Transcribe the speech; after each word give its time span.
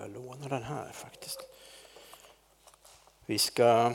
jag 0.00 0.10
låna 0.10 0.48
den 0.48 0.62
här 0.62 0.92
faktiskt. 0.92 1.40
Vi 3.26 3.38
ska 3.38 3.92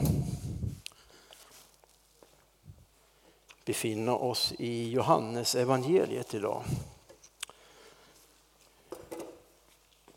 befinna 3.66 4.16
oss 4.16 4.54
i 4.58 4.90
Johannes 4.90 5.56
evangeliet 5.56 6.34
idag. 6.34 6.64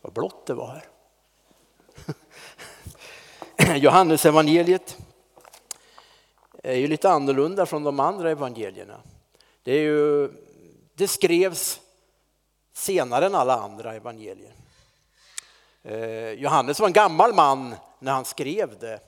Vad 0.00 0.12
blått 0.12 0.46
det 0.46 0.54
var 0.54 0.66
här. 0.68 0.88
Johannes 3.76 4.26
evangeliet 4.26 4.96
är 6.62 6.74
ju 6.74 6.86
lite 6.86 7.10
annorlunda 7.10 7.66
från 7.66 7.84
de 7.84 8.00
andra 8.00 8.30
evangelierna. 8.30 9.00
Det, 9.62 9.72
är 9.72 9.80
ju, 9.80 10.30
det 10.94 11.08
skrevs 11.08 11.80
senare 12.72 13.26
än 13.26 13.34
alla 13.34 13.60
andra 13.60 13.94
evangelier. 13.94 14.54
Eh, 15.88 16.32
Johannes 16.32 16.80
var 16.80 16.86
en 16.86 16.92
gammal 16.92 17.34
man 17.34 17.74
när 17.98 18.12
han 18.12 18.24
skrev 18.24 18.78
det. 18.78 19.00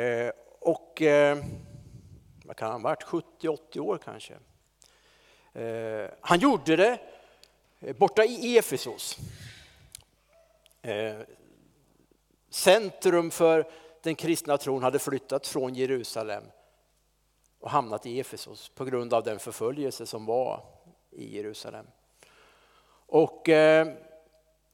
Eh, 0.00 0.32
och 0.60 1.02
eh, 1.02 1.38
vad 2.44 2.56
kan 2.56 2.70
han 2.70 2.82
ha 2.82 2.88
varit, 2.88 3.04
70-80 3.04 3.78
år 3.78 4.00
kanske. 4.04 4.34
Han 6.20 6.38
gjorde 6.38 6.76
det 6.76 6.98
borta 7.98 8.24
i 8.24 8.58
Efesos. 8.58 9.18
Centrum 12.50 13.30
för 13.30 13.70
den 14.02 14.14
kristna 14.14 14.58
tron 14.58 14.82
hade 14.82 14.98
flyttat 14.98 15.46
från 15.46 15.74
Jerusalem 15.74 16.44
och 17.60 17.70
hamnat 17.70 18.06
i 18.06 18.20
Efesos 18.20 18.68
på 18.68 18.84
grund 18.84 19.14
av 19.14 19.24
den 19.24 19.38
förföljelse 19.38 20.06
som 20.06 20.26
var 20.26 20.64
i 21.10 21.36
Jerusalem. 21.36 21.86
Och 23.06 23.48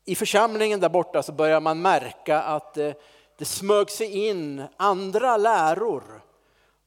i 0.06 0.14
församlingen 0.14 0.80
där 0.80 0.88
borta 0.88 1.22
så 1.22 1.32
börjar 1.32 1.60
man 1.60 1.82
märka 1.82 2.42
att 2.42 2.76
eh, 2.76 2.92
det 3.36 3.44
smög 3.44 3.90
sig 3.90 4.28
in 4.28 4.64
andra 4.76 5.36
läror. 5.36 6.22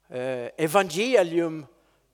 Eh, 0.10 0.50
evangelium 0.58 1.66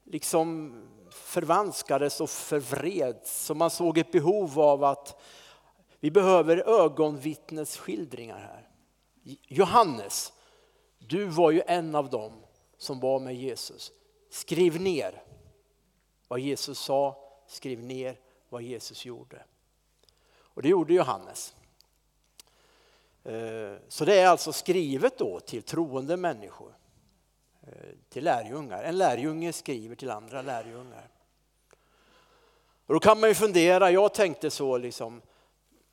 liksom 0.04 0.74
förvanskades 1.10 2.22
och 2.22 2.30
förvreds. 2.30 3.46
Så 3.46 3.56
man 3.56 3.70
såg 3.70 3.98
ett 3.98 4.12
behov 4.12 4.60
av 4.60 4.84
att 4.84 5.22
vi 6.00 6.12
behöver 6.12 6.58
ögonvittnesskildringar 6.82 8.40
här. 8.40 8.70
Johannes, 9.48 10.34
du 11.00 11.26
var 11.26 11.52
ju 11.52 11.62
en 11.68 11.96
av 11.96 12.10
dem 12.10 12.34
som 12.78 13.00
var 13.00 13.20
med 13.20 13.36
Jesus. 13.36 13.92
Skriv 14.30 14.82
ner 14.82 15.24
vad 16.28 16.40
Jesus 16.40 16.80
sa, 16.80 17.18
skriv 17.48 17.84
ner 17.84 18.20
vad 18.50 18.62
Jesus 18.62 19.06
gjorde. 19.06 19.46
Och 20.56 20.62
det 20.62 20.70
gjorde 20.70 20.94
Johannes. 20.94 21.56
Eh, 23.24 23.74
så 23.88 24.06
det 24.06 24.20
är 24.20 24.28
alltså 24.28 24.54
skrivet 24.54 25.18
då 25.18 25.40
till 25.40 25.64
troende 25.64 26.18
människor, 26.18 26.76
eh, 27.62 27.70
till 28.10 28.24
lärjungar. 28.24 28.84
En 28.84 28.98
lärjunge 28.98 29.54
skriver 29.54 29.96
till 29.96 30.12
andra 30.12 30.42
lärjungar. 30.42 31.10
Och 32.86 32.94
då 32.94 33.00
kan 33.00 33.20
man 33.20 33.30
ju 33.30 33.36
fundera, 33.36 33.92
jag 33.92 34.14
tänkte 34.14 34.52
så 34.52 34.78
liksom, 34.78 35.22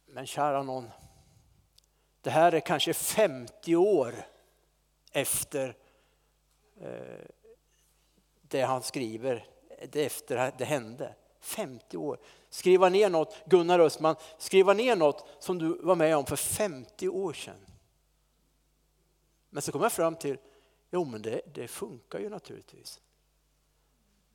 men 0.06 0.26
kära 0.26 0.62
någon, 0.62 0.90
det 2.20 2.30
här 2.30 2.52
är 2.52 2.60
kanske 2.60 2.94
50 2.94 3.76
år 3.76 4.14
efter 5.12 5.76
eh, 6.80 7.26
det 8.42 8.62
han 8.62 8.82
skriver, 8.82 9.46
efter 9.92 10.52
det 10.58 10.64
hände. 10.64 11.14
50 11.40 11.96
år 11.96 12.18
skriva 12.52 12.88
ner 12.88 13.10
något, 13.10 13.36
Gunnar 13.46 13.78
Östman, 13.78 14.16
skriva 14.38 14.72
ner 14.72 14.96
något 14.96 15.26
som 15.38 15.58
du 15.58 15.78
var 15.82 15.94
med 15.94 16.16
om 16.16 16.26
för 16.26 16.36
50 16.36 17.08
år 17.08 17.32
sedan. 17.32 17.66
Men 19.50 19.62
så 19.62 19.72
kom 19.72 19.82
jag 19.82 19.92
fram 19.92 20.16
till, 20.16 20.38
jo 20.90 21.04
men 21.04 21.22
det, 21.22 21.40
det 21.54 21.68
funkar 21.68 22.18
ju 22.18 22.28
naturligtvis. 22.28 23.00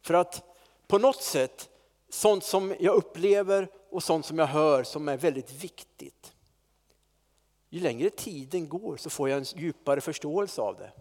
För 0.01 0.13
att 0.13 0.43
på 0.87 0.97
något 0.97 1.23
sätt, 1.23 1.69
sånt 2.09 2.43
som 2.43 2.75
jag 2.79 2.95
upplever 2.95 3.71
och 3.89 4.03
sånt 4.03 4.25
som 4.25 4.39
jag 4.39 4.47
hör 4.47 4.83
som 4.83 5.07
är 5.07 5.17
väldigt 5.17 5.51
viktigt. 5.51 6.33
Ju 7.69 7.79
längre 7.79 8.09
tiden 8.09 8.69
går 8.69 8.97
så 8.97 9.09
får 9.09 9.29
jag 9.29 9.37
en 9.37 9.45
djupare 9.55 10.01
förståelse 10.01 10.61
av 10.61 10.77
det. 10.77 10.91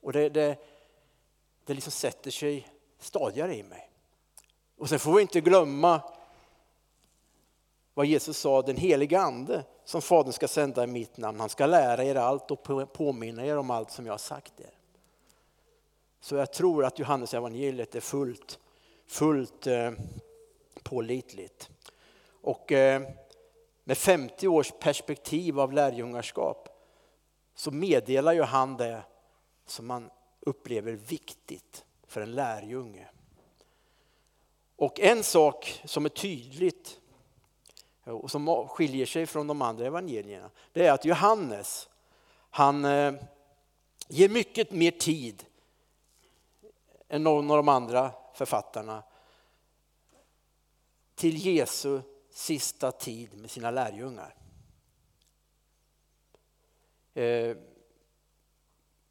Och 0.00 0.12
det, 0.12 0.28
det, 0.28 0.58
det 1.64 1.74
liksom 1.74 1.92
sätter 1.92 2.30
sig 2.30 2.68
stadigare 2.98 3.56
i 3.56 3.62
mig. 3.62 3.91
Och 4.82 4.88
sen 4.88 4.98
får 4.98 5.14
vi 5.14 5.22
inte 5.22 5.40
glömma 5.40 6.00
vad 7.94 8.06
Jesus 8.06 8.38
sa, 8.38 8.62
den 8.62 8.76
heliga 8.76 9.20
ande 9.20 9.64
som 9.84 10.02
Fadern 10.02 10.32
ska 10.32 10.48
sända 10.48 10.84
i 10.84 10.86
mitt 10.86 11.16
namn. 11.16 11.40
Han 11.40 11.48
ska 11.48 11.66
lära 11.66 12.04
er 12.04 12.14
allt 12.14 12.50
och 12.50 12.92
påminna 12.92 13.46
er 13.46 13.56
om 13.56 13.70
allt 13.70 13.90
som 13.90 14.06
jag 14.06 14.12
har 14.12 14.18
sagt 14.18 14.60
er. 14.60 14.70
Så 16.20 16.34
jag 16.34 16.52
tror 16.52 16.84
att 16.84 16.98
Johannes 16.98 17.34
evangeliet 17.34 17.94
är 17.94 18.00
fullt, 18.00 18.58
fullt 19.06 19.66
eh, 19.66 19.90
pålitligt. 20.82 21.70
Och 22.40 22.72
eh, 22.72 23.02
med 23.84 23.98
50 23.98 24.48
års 24.48 24.72
perspektiv 24.80 25.60
av 25.60 25.72
lärjungarskap 25.72 26.68
så 27.54 27.70
meddelar 27.70 28.32
ju 28.32 28.42
han 28.42 28.76
det 28.76 29.02
som 29.66 29.86
man 29.86 30.10
upplever 30.40 30.92
viktigt 30.92 31.84
för 32.06 32.20
en 32.20 32.32
lärjunge. 32.32 33.08
Och 34.82 35.00
en 35.00 35.24
sak 35.24 35.82
som 35.84 36.04
är 36.04 36.08
tydligt 36.08 37.00
och 38.04 38.30
som 38.30 38.68
skiljer 38.68 39.06
sig 39.06 39.26
från 39.26 39.46
de 39.46 39.62
andra 39.62 39.86
evangelierna, 39.86 40.50
det 40.72 40.86
är 40.86 40.92
att 40.92 41.04
Johannes, 41.04 41.88
han 42.50 42.84
eh, 42.84 43.14
ger 44.08 44.28
mycket 44.28 44.70
mer 44.70 44.90
tid 44.90 45.44
än 47.08 47.22
någon 47.22 47.50
av 47.50 47.56
de 47.56 47.68
andra 47.68 48.12
författarna 48.34 49.02
till 51.14 51.46
Jesu 51.46 52.00
sista 52.30 52.92
tid 52.92 53.38
med 53.38 53.50
sina 53.50 53.70
lärjungar. 53.70 54.34
Eh, 57.14 57.56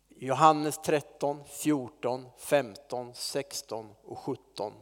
Johannes 0.09 0.77
13, 0.77 1.43
14, 1.47 2.25
15, 2.37 3.15
16 3.15 3.95
och 4.03 4.17
17 4.17 4.73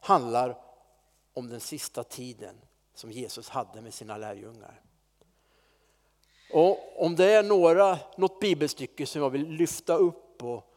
handlar 0.00 0.58
om 1.32 1.48
den 1.48 1.60
sista 1.60 2.04
tiden 2.04 2.60
som 2.94 3.12
Jesus 3.12 3.48
hade 3.48 3.80
med 3.80 3.94
sina 3.94 4.16
lärjungar. 4.16 4.80
Och 6.52 7.04
om 7.04 7.16
det 7.16 7.32
är 7.32 7.42
några, 7.42 7.98
något 8.16 8.40
bibelstycke 8.40 9.06
som 9.06 9.22
jag 9.22 9.30
vill 9.30 9.48
lyfta 9.48 9.94
upp 9.94 10.42
och 10.42 10.74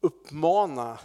uppmana 0.00 0.98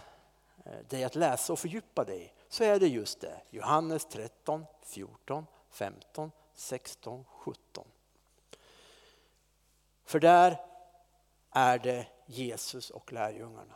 eh, 0.64 0.86
dig 0.88 1.04
att 1.04 1.14
läsa 1.14 1.52
och 1.52 1.58
fördjupa 1.58 2.04
dig 2.04 2.34
så 2.48 2.64
är 2.64 2.80
det 2.80 2.88
just 2.88 3.20
det. 3.20 3.40
Johannes 3.50 4.04
13, 4.04 4.64
14, 4.82 5.46
15, 5.70 6.30
16, 6.54 7.24
17. 7.24 7.84
För 10.04 10.20
där 10.20 10.60
är 11.50 11.78
det 11.78 12.06
Jesus 12.26 12.90
och 12.90 13.12
lärjungarna. 13.12 13.74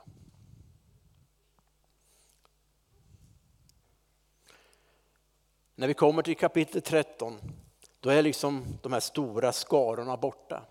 När 5.78 5.88
vi 5.88 5.94
kommer 5.94 6.22
till 6.22 6.37
kapitel 6.37 6.82
13, 6.82 7.38
då 8.00 8.10
är 8.10 8.22
liksom 8.22 8.78
de 8.82 8.92
här 8.92 9.00
stora 9.00 9.53
skarorna 9.53 10.16
borta. 10.16 10.62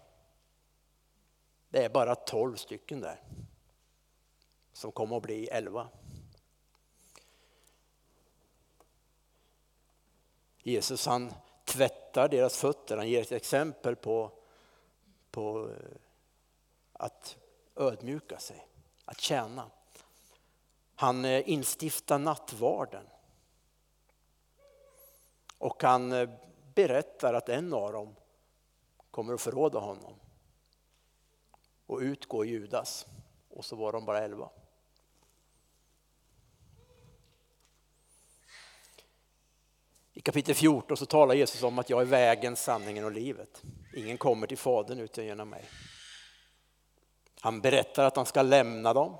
Det 1.69 1.85
är 1.85 1.89
bara 1.89 2.15
12 2.15 2.55
stycken 2.55 3.01
där 3.01 3.23
som 4.73 4.91
kommer 4.91 5.17
att 5.17 5.23
bli 5.23 5.47
11. 5.47 5.87
Jesus 10.57 11.05
han 11.05 11.33
tvättar 11.65 12.29
deras 12.29 12.57
fötter, 12.57 12.97
han 12.97 13.09
ger 13.09 13.21
ett 13.21 13.31
exempel 13.31 13.95
på, 13.95 14.31
på 15.31 15.69
eh, 15.69 15.97
att 16.93 17.37
ödmjuka 17.75 18.39
sig, 18.39 18.67
att 19.05 19.21
tjäna. 19.21 19.71
Han 20.95 21.25
eh, 21.25 21.49
instiftar 21.49 22.19
nattvarden. 22.19 23.05
Och 25.65 25.83
han 25.83 26.11
eh, 26.11 26.29
berättar 26.73 27.33
att 27.33 27.49
en 27.49 27.73
av 27.73 27.91
dem 27.91 28.15
kommer 29.11 29.33
att 29.33 29.41
förråda 29.41 29.79
honom. 29.79 30.13
Och 31.85 31.99
ut 31.99 32.25
går 32.25 32.45
Judas. 32.45 33.05
Och 33.49 33.65
så 33.65 33.75
var 33.75 33.91
de 33.91 34.05
bara 34.05 34.23
elva. 34.23 34.49
I 40.13 40.21
kapitel 40.21 40.55
14 40.55 40.97
så 40.97 41.05
talar 41.05 41.35
Jesus 41.35 41.63
om 41.63 41.79
att 41.79 41.89
jag 41.89 42.01
är 42.01 42.05
vägen, 42.05 42.55
sanningen 42.55 43.05
och 43.05 43.11
livet. 43.11 43.63
Ingen 43.93 44.17
kommer 44.17 44.47
till 44.47 44.57
Fadern 44.57 44.99
utan 44.99 45.25
genom 45.25 45.49
mig. 45.49 45.65
Han 47.39 47.61
berättar 47.61 48.05
att 48.05 48.15
han 48.15 48.25
ska 48.25 48.41
lämna 48.41 48.93
dem. 48.93 49.17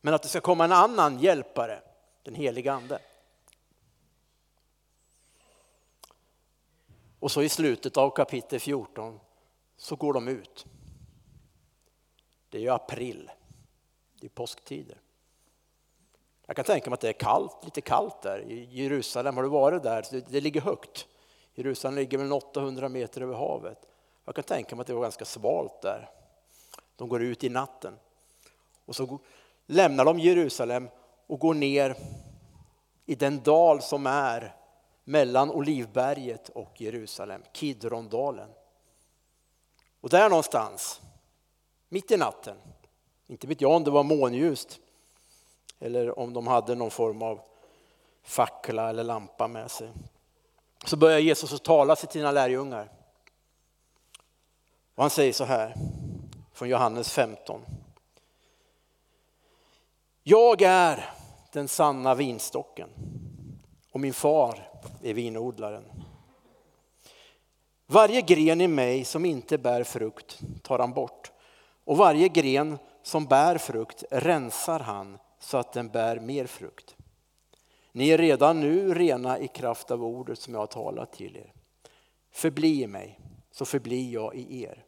Men 0.00 0.14
att 0.14 0.22
det 0.22 0.28
ska 0.28 0.40
komma 0.40 0.64
en 0.64 0.72
annan 0.72 1.18
hjälpare, 1.18 1.82
den 2.22 2.34
helige 2.34 2.72
Ande. 2.72 2.98
Och 7.20 7.30
så 7.30 7.42
i 7.42 7.48
slutet 7.48 7.96
av 7.96 8.10
kapitel 8.10 8.60
14 8.60 9.20
så 9.76 9.96
går 9.96 10.12
de 10.12 10.28
ut. 10.28 10.66
Det 12.48 12.58
är 12.58 12.62
ju 12.62 12.70
april, 12.70 13.30
det 14.20 14.26
är 14.26 14.30
påsktider. 14.30 15.00
Jag 16.46 16.56
kan 16.56 16.64
tänka 16.64 16.90
mig 16.90 16.94
att 16.94 17.00
det 17.00 17.08
är 17.08 17.12
kallt, 17.12 17.64
lite 17.64 17.80
kallt 17.80 18.22
där 18.22 18.40
i 18.40 18.64
Jerusalem. 18.70 19.36
Har 19.36 19.42
du 19.42 19.48
varit 19.48 19.82
där? 19.82 20.06
Det, 20.10 20.20
det 20.20 20.40
ligger 20.40 20.60
högt. 20.60 21.06
Jerusalem 21.54 21.96
ligger 21.96 22.18
väl 22.18 22.32
800 22.32 22.88
meter 22.88 23.20
över 23.20 23.34
havet. 23.34 23.78
Jag 24.24 24.34
kan 24.34 24.44
tänka 24.44 24.76
mig 24.76 24.80
att 24.80 24.86
det 24.86 24.94
var 24.94 25.02
ganska 25.02 25.24
svalt 25.24 25.82
där. 25.82 26.10
De 26.96 27.08
går 27.08 27.22
ut 27.22 27.44
i 27.44 27.48
natten 27.48 27.94
och 28.84 28.96
så 28.96 29.18
lämnar 29.66 30.04
de 30.04 30.18
Jerusalem 30.18 30.88
och 31.26 31.40
går 31.40 31.54
ner 31.54 31.96
i 33.06 33.14
den 33.14 33.42
dal 33.42 33.82
som 33.82 34.06
är 34.06 34.56
mellan 35.08 35.50
Olivberget 35.50 36.48
och 36.48 36.80
Jerusalem, 36.80 37.42
Kidrondalen. 37.52 38.48
Och 40.00 40.08
där 40.08 40.28
någonstans, 40.28 41.00
mitt 41.88 42.10
i 42.10 42.16
natten, 42.16 42.56
inte 43.26 43.46
vet 43.46 43.60
jag 43.60 43.70
om 43.70 43.84
det 43.84 43.90
var 43.90 44.02
månljust 44.02 44.80
eller 45.78 46.18
om 46.18 46.32
de 46.32 46.46
hade 46.46 46.74
någon 46.74 46.90
form 46.90 47.22
av 47.22 47.40
fackla 48.22 48.88
eller 48.88 49.04
lampa 49.04 49.48
med 49.48 49.70
sig. 49.70 49.90
Så 50.84 50.96
börjar 50.96 51.18
Jesus 51.18 51.52
att 51.52 51.64
tala 51.64 51.96
till 51.96 52.08
sina 52.08 52.32
lärjungar. 52.32 52.90
Och 54.94 55.02
han 55.02 55.10
säger 55.10 55.32
så 55.32 55.44
här, 55.44 55.74
från 56.52 56.68
Johannes 56.68 57.12
15. 57.12 57.60
Jag 60.22 60.62
är 60.62 61.10
den 61.52 61.68
sanna 61.68 62.14
vinstocken 62.14 62.88
och 63.98 64.02
min 64.02 64.14
far 64.14 64.68
är 65.02 65.14
vinodlaren. 65.14 65.84
Varje 67.86 68.20
gren 68.20 68.60
i 68.60 68.68
mig 68.68 69.04
som 69.04 69.24
inte 69.24 69.58
bär 69.58 69.84
frukt 69.84 70.40
tar 70.62 70.78
han 70.78 70.92
bort 70.92 71.32
och 71.84 71.96
varje 71.96 72.28
gren 72.28 72.78
som 73.02 73.26
bär 73.26 73.58
frukt 73.58 74.04
rensar 74.10 74.80
han 74.80 75.18
så 75.40 75.56
att 75.56 75.72
den 75.72 75.88
bär 75.88 76.20
mer 76.20 76.46
frukt. 76.46 76.96
Ni 77.92 78.08
är 78.08 78.18
redan 78.18 78.60
nu 78.60 78.94
rena 78.94 79.38
i 79.38 79.48
kraft 79.48 79.90
av 79.90 80.04
ordet 80.04 80.38
som 80.38 80.54
jag 80.54 80.60
har 80.60 80.66
talat 80.66 81.12
till 81.12 81.36
er. 81.36 81.52
Förbli 82.32 82.82
i 82.82 82.86
mig, 82.86 83.20
så 83.50 83.64
förblir 83.64 84.12
jag 84.12 84.34
i 84.34 84.62
er. 84.62 84.84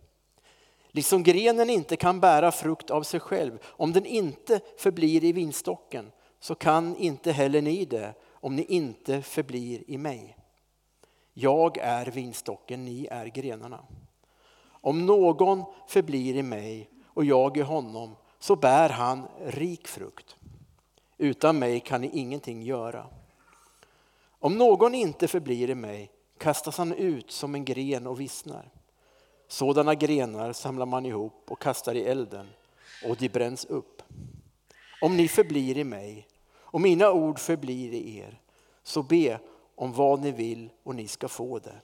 Liksom 0.89 1.23
grenen 1.23 1.71
inte 1.71 1.97
kan 1.97 2.21
bära 2.21 2.53
frukt 2.53 2.91
av 2.91 3.03
sig 3.03 3.21
själv 3.21 3.59
om 3.65 3.93
den 3.93 4.07
inte 4.07 4.61
förblir 4.77 5.25
i 5.25 5.33
vinstocken 5.33 6.13
så 6.41 6.55
kan 6.55 6.97
inte 6.97 7.33
heller 7.33 7.63
ni 7.63 7.85
det 7.85 8.15
om 8.41 8.57
ni 8.57 8.65
inte 8.65 9.23
förblir 9.23 9.83
i 9.87 9.99
mig. 9.99 10.37
Jag 11.33 11.79
är 11.79 12.07
vinstocken, 12.07 12.85
ni 12.85 13.07
är 13.11 13.27
grenarna. 13.27 13.85
Om 14.63 15.07
någon 15.07 15.65
förblir 15.89 16.37
i 16.37 16.43
mig 16.43 16.91
och 17.07 17.25
jag 17.25 17.57
i 17.57 17.61
honom 17.61 18.17
så 18.39 18.57
bär 18.57 18.89
han 18.89 19.29
rik 19.45 19.89
frukt. 19.89 20.37
Utan 21.19 21.59
mig 21.59 21.81
kan 21.81 22.01
ni 22.01 22.11
ingenting 22.19 22.63
göra. 22.63 23.07
Om 24.39 24.59
någon 24.59 24.95
inte 24.95 25.29
förblir 25.29 25.71
i 25.71 25.75
mig 25.75 26.11
kastas 26.39 26.79
han 26.79 26.93
ut 26.93 27.31
som 27.31 27.55
en 27.55 27.65
gren 27.65 28.07
och 28.07 28.21
vissnar. 28.21 28.71
Sådana 29.49 29.95
grenar 29.95 30.53
samlar 30.53 30.87
man 30.87 31.07
ihop 31.07 31.45
och 31.49 31.63
kastar 31.63 31.95
i 31.95 32.05
elden 32.05 32.49
och 33.05 33.17
de 33.17 33.29
bränns 33.29 33.65
upp. 33.65 34.03
Om 35.01 35.17
ni 35.17 35.29
förblir 35.29 35.79
i 35.79 35.85
mig 35.85 36.27
och 36.73 36.81
mina 36.81 37.13
ord 37.13 37.39
förblir 37.39 37.93
i 37.93 38.19
er, 38.19 38.41
så 38.83 39.03
be 39.03 39.39
om 39.75 39.93
vad 39.93 40.21
ni 40.21 40.31
vill 40.31 40.71
och 40.83 40.95
ni 40.95 41.09
ska 41.09 41.29
få 41.29 41.59
det. 41.59 41.81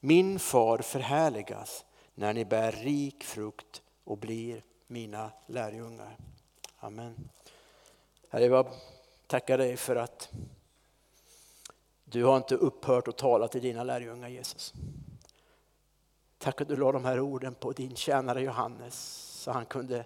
Min 0.00 0.38
far 0.38 0.78
förhärligas 0.78 1.84
när 2.14 2.34
ni 2.34 2.44
bär 2.44 2.72
rik 2.72 3.24
frukt 3.24 3.82
och 4.04 4.18
blir 4.18 4.62
mina 4.86 5.30
lärjungar. 5.46 6.16
Amen. 6.78 7.30
Herre, 8.28 8.44
jag 8.44 8.66
tackar 9.26 9.58
dig 9.58 9.76
för 9.76 9.96
att 9.96 10.30
du 12.04 12.24
har 12.24 12.36
inte 12.36 12.54
upphört 12.54 13.08
att 13.08 13.18
tala 13.18 13.48
till 13.48 13.62
dina 13.62 13.84
lärjungar 13.84 14.28
Jesus. 14.28 14.74
Tack 16.38 16.60
att 16.60 16.68
du 16.68 16.76
la 16.76 16.92
de 16.92 17.04
här 17.04 17.20
orden 17.20 17.54
på 17.54 17.72
din 17.72 17.96
tjänare 17.96 18.42
Johannes 18.42 18.94
så 19.42 19.50
han 19.50 19.66
kunde 19.66 20.04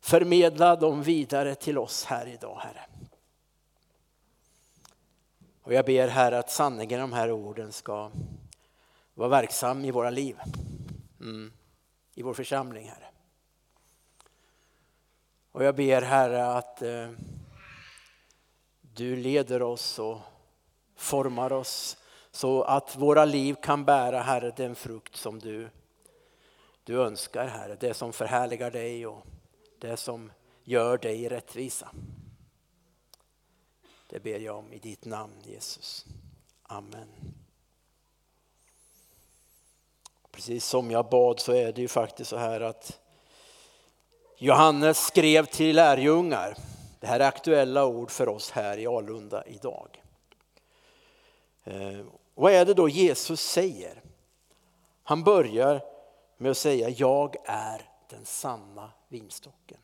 förmedla 0.00 0.76
dem 0.76 1.02
vidare 1.02 1.54
till 1.54 1.78
oss 1.78 2.04
här 2.04 2.26
idag, 2.26 2.56
Herre. 2.60 2.86
Och 5.62 5.72
jag 5.72 5.84
ber 5.84 6.08
Herre 6.08 6.38
att 6.38 6.50
sanningen 6.50 6.98
i 6.98 7.00
de 7.00 7.12
här 7.12 7.30
orden 7.30 7.72
ska 7.72 8.10
vara 9.14 9.28
verksam 9.28 9.84
i 9.84 9.90
våra 9.90 10.10
liv. 10.10 10.36
Mm. 11.20 11.52
I 12.14 12.22
vår 12.22 12.34
församling, 12.34 12.88
Herre. 12.88 13.08
Och 15.52 15.64
jag 15.64 15.76
ber 15.76 16.02
Herre 16.02 16.46
att 16.46 16.82
eh, 16.82 17.10
du 18.80 19.16
leder 19.16 19.62
oss 19.62 19.98
och 19.98 20.18
formar 20.96 21.52
oss 21.52 21.96
så 22.30 22.62
att 22.62 22.96
våra 22.96 23.24
liv 23.24 23.56
kan 23.62 23.84
bära 23.84 24.20
Herre 24.20 24.52
den 24.56 24.74
frukt 24.74 25.16
som 25.16 25.38
du, 25.38 25.68
du 26.84 27.02
önskar 27.02 27.46
Herre. 27.46 27.76
Det 27.80 27.94
som 27.94 28.12
förhärligar 28.12 28.70
dig 28.70 29.06
och 29.06 29.26
det 29.78 29.96
som 29.96 30.32
gör 30.64 30.98
dig 30.98 31.28
rättvisa. 31.28 31.88
Det 34.12 34.20
ber 34.20 34.38
jag 34.38 34.56
om 34.56 34.72
i 34.72 34.78
ditt 34.78 35.04
namn 35.04 35.34
Jesus. 35.42 36.06
Amen. 36.62 37.08
Precis 40.30 40.64
som 40.64 40.90
jag 40.90 41.08
bad 41.08 41.40
så 41.40 41.52
är 41.52 41.72
det 41.72 41.80
ju 41.80 41.88
faktiskt 41.88 42.30
så 42.30 42.36
här 42.36 42.60
att 42.60 43.00
Johannes 44.38 44.98
skrev 44.98 45.46
till 45.46 45.76
lärjungar. 45.76 46.56
Det 47.00 47.06
här 47.06 47.20
är 47.20 47.28
aktuella 47.28 47.86
ord 47.86 48.10
för 48.10 48.28
oss 48.28 48.50
här 48.50 48.78
i 48.78 48.86
Alunda 48.86 49.46
idag. 49.46 50.02
Eh, 51.64 52.04
vad 52.34 52.52
är 52.52 52.64
det 52.64 52.74
då 52.74 52.88
Jesus 52.88 53.40
säger? 53.40 54.02
Han 55.02 55.24
börjar 55.24 55.82
med 56.36 56.50
att 56.50 56.56
säga 56.58 56.88
jag 56.88 57.36
är 57.44 57.90
den 58.08 58.24
sanna 58.24 58.90
vinstocken. 59.08 59.80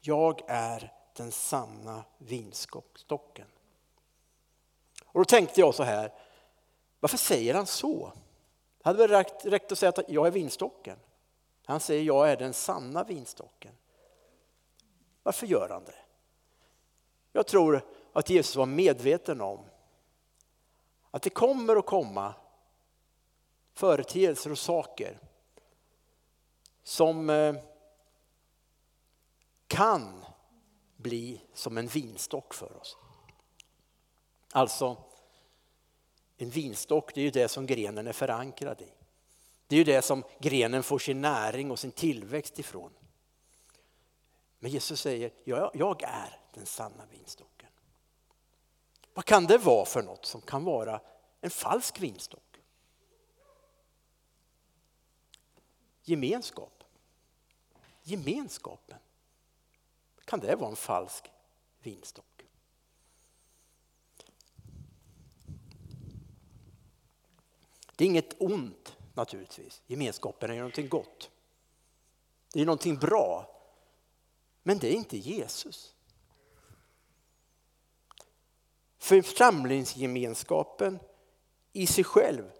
Jag 0.00 0.40
är 0.46 0.92
den 1.16 1.32
sanna 1.32 2.04
vinstocken. 2.18 3.46
Och 5.18 5.24
då 5.24 5.28
tänkte 5.28 5.60
jag 5.60 5.74
så 5.74 5.82
här, 5.82 6.12
varför 7.00 7.16
säger 7.16 7.54
han 7.54 7.66
så? 7.66 8.12
Det 8.78 8.84
hade 8.84 8.98
väl 8.98 9.10
räckt, 9.10 9.44
räckt 9.44 9.72
att 9.72 9.78
säga 9.78 9.90
att 9.90 10.08
jag 10.08 10.26
är 10.26 10.30
vinstocken. 10.30 10.98
Han 11.64 11.80
säger 11.80 12.02
jag 12.02 12.30
är 12.30 12.36
den 12.36 12.54
sanna 12.54 13.04
vinstocken. 13.04 13.72
Varför 15.22 15.46
gör 15.46 15.68
han 15.68 15.84
det? 15.84 15.94
Jag 17.32 17.46
tror 17.46 17.86
att 18.12 18.30
Jesus 18.30 18.56
var 18.56 18.66
medveten 18.66 19.40
om 19.40 19.60
att 21.10 21.22
det 21.22 21.30
kommer 21.30 21.76
att 21.76 21.86
komma 21.86 22.34
företeelser 23.74 24.50
och 24.50 24.58
saker 24.58 25.18
som 26.82 27.30
eh, 27.30 27.54
kan 29.66 30.24
bli 30.96 31.40
som 31.54 31.78
en 31.78 31.86
vinstock 31.86 32.54
för 32.54 32.76
oss. 32.80 32.96
Alltså, 34.52 34.96
en 36.38 36.50
vinstock 36.50 37.14
det 37.14 37.20
är 37.20 37.24
ju 37.24 37.30
det 37.30 37.48
som 37.48 37.66
grenen 37.66 38.06
är 38.06 38.12
förankrad 38.12 38.80
i. 38.80 38.92
Det 39.66 39.76
är 39.76 39.78
ju 39.78 39.84
det 39.84 40.02
som 40.02 40.24
grenen 40.38 40.82
får 40.82 40.98
sin 40.98 41.20
näring 41.20 41.70
och 41.70 41.78
sin 41.78 41.92
tillväxt 41.92 42.58
ifrån. 42.58 42.92
Men 44.58 44.70
Jesus 44.70 45.00
säger, 45.00 45.32
jag, 45.44 45.70
jag 45.74 46.02
är 46.02 46.40
den 46.54 46.66
sanna 46.66 47.06
vinstocken. 47.10 47.68
Vad 49.14 49.24
kan 49.24 49.46
det 49.46 49.58
vara 49.58 49.84
för 49.84 50.02
något 50.02 50.26
som 50.26 50.40
kan 50.40 50.64
vara 50.64 51.00
en 51.40 51.50
falsk 51.50 52.00
vinstock? 52.00 52.60
Gemenskap. 56.02 56.84
Gemenskapen. 58.02 58.98
Kan 60.24 60.40
det 60.40 60.56
vara 60.56 60.70
en 60.70 60.76
falsk 60.76 61.30
vinstock? 61.82 62.37
Det 67.98 68.04
är 68.04 68.08
inget 68.08 68.34
ont 68.38 68.96
naturligtvis. 69.14 69.82
Gemenskapen 69.86 70.50
är 70.50 70.56
någonting 70.56 70.88
gott. 70.88 71.30
Det 72.52 72.60
är 72.60 72.66
någonting 72.66 72.96
bra. 72.96 73.60
Men 74.62 74.78
det 74.78 74.88
är 74.88 74.92
inte 74.92 75.16
Jesus. 75.16 75.94
Församlingsgemenskapen 78.98 80.98
i 81.72 81.86
sig 81.86 82.04
själv 82.04 82.50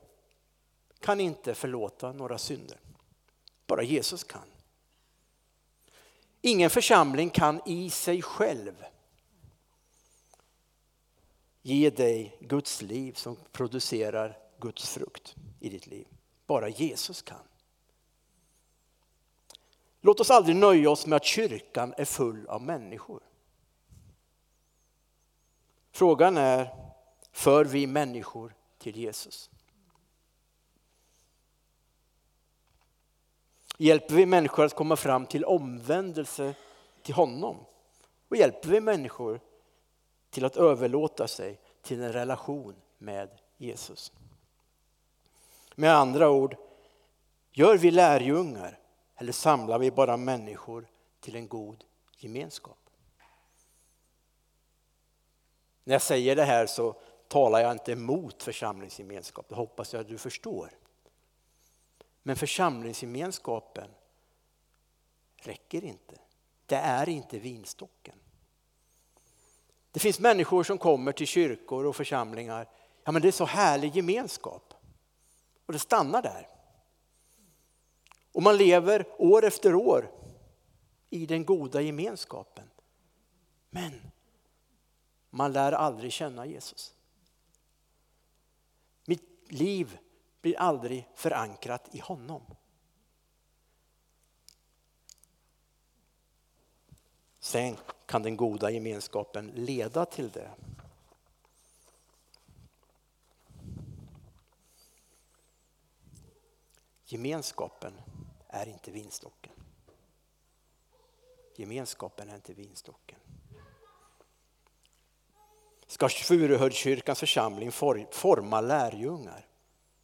kan 1.00 1.20
inte 1.20 1.54
förlåta 1.54 2.12
några 2.12 2.38
synder. 2.38 2.78
Bara 3.66 3.82
Jesus 3.82 4.24
kan. 4.24 4.48
Ingen 6.40 6.70
församling 6.70 7.30
kan 7.30 7.60
i 7.66 7.90
sig 7.90 8.22
själv 8.22 8.84
ge 11.62 11.90
dig 11.90 12.36
Guds 12.40 12.82
liv 12.82 13.12
som 13.12 13.36
producerar 13.52 14.47
Guds 14.60 14.88
frukt 14.88 15.36
i 15.60 15.68
ditt 15.68 15.86
liv. 15.86 16.06
Bara 16.46 16.68
Jesus 16.68 17.22
kan. 17.22 17.48
Låt 20.00 20.20
oss 20.20 20.30
aldrig 20.30 20.56
nöja 20.56 20.90
oss 20.90 21.06
med 21.06 21.16
att 21.16 21.24
kyrkan 21.24 21.94
är 21.96 22.04
full 22.04 22.46
av 22.46 22.62
människor. 22.62 23.22
Frågan 25.90 26.36
är, 26.36 26.74
för 27.32 27.64
vi 27.64 27.86
människor 27.86 28.54
till 28.78 28.96
Jesus? 28.96 29.50
Hjälper 33.78 34.14
vi 34.14 34.26
människor 34.26 34.64
att 34.64 34.74
komma 34.74 34.96
fram 34.96 35.26
till 35.26 35.44
omvändelse 35.44 36.54
till 37.02 37.14
honom? 37.14 37.56
Och 38.28 38.36
hjälper 38.36 38.68
vi 38.68 38.80
människor 38.80 39.40
till 40.30 40.44
att 40.44 40.56
överlåta 40.56 41.28
sig 41.28 41.60
till 41.82 42.02
en 42.02 42.12
relation 42.12 42.74
med 42.98 43.30
Jesus? 43.56 44.12
Med 45.80 45.94
andra 45.94 46.30
ord, 46.30 46.56
gör 47.52 47.76
vi 47.76 47.90
lärjungar 47.90 48.78
eller 49.16 49.32
samlar 49.32 49.78
vi 49.78 49.90
bara 49.90 50.16
människor 50.16 50.88
till 51.20 51.36
en 51.36 51.48
god 51.48 51.84
gemenskap? 52.16 52.78
När 55.84 55.94
jag 55.94 56.02
säger 56.02 56.36
det 56.36 56.44
här 56.44 56.66
så 56.66 56.96
talar 57.28 57.60
jag 57.60 57.72
inte 57.72 57.92
emot 57.92 58.42
församlingsgemenskap, 58.42 59.48
det 59.48 59.54
hoppas 59.54 59.92
jag 59.92 60.00
att 60.00 60.08
du 60.08 60.18
förstår. 60.18 60.70
Men 62.22 62.36
församlingsgemenskapen 62.36 63.90
räcker 65.36 65.84
inte. 65.84 66.18
Det 66.66 66.76
är 66.76 67.08
inte 67.08 67.38
vinstocken. 67.38 68.18
Det 69.90 70.00
finns 70.00 70.20
människor 70.20 70.64
som 70.64 70.78
kommer 70.78 71.12
till 71.12 71.26
kyrkor 71.26 71.86
och 71.86 71.96
församlingar. 71.96 72.68
Ja, 73.04 73.12
men 73.12 73.22
det 73.22 73.28
är 73.28 73.32
så 73.32 73.44
härlig 73.44 73.96
gemenskap. 73.96 74.67
Och 75.68 75.72
det 75.72 75.78
stannar 75.78 76.22
där. 76.22 76.48
Och 78.32 78.42
man 78.42 78.56
lever 78.56 79.06
år 79.18 79.44
efter 79.44 79.74
år 79.74 80.10
i 81.10 81.26
den 81.26 81.44
goda 81.44 81.80
gemenskapen. 81.80 82.70
Men 83.70 84.00
man 85.30 85.52
lär 85.52 85.72
aldrig 85.72 86.12
känna 86.12 86.46
Jesus. 86.46 86.94
Mitt 89.04 89.52
liv 89.52 89.98
blir 90.40 90.58
aldrig 90.58 91.08
förankrat 91.14 91.94
i 91.94 91.98
honom. 91.98 92.42
Sen 97.38 97.76
kan 98.06 98.22
den 98.22 98.36
goda 98.36 98.70
gemenskapen 98.70 99.46
leda 99.54 100.04
till 100.04 100.30
det. 100.30 100.50
Gemenskapen 107.10 107.92
är 108.48 108.68
inte 108.68 108.90
vinstocken. 108.90 109.52
Gemenskapen 111.56 112.28
är 112.28 112.34
inte 112.34 112.54
vinstocken. 112.54 113.18
Ska 115.86 116.08
Furuhöjdskyrkans 116.08 117.20
församling 117.20 117.72
forma 118.10 118.60
lärjungar 118.60 119.46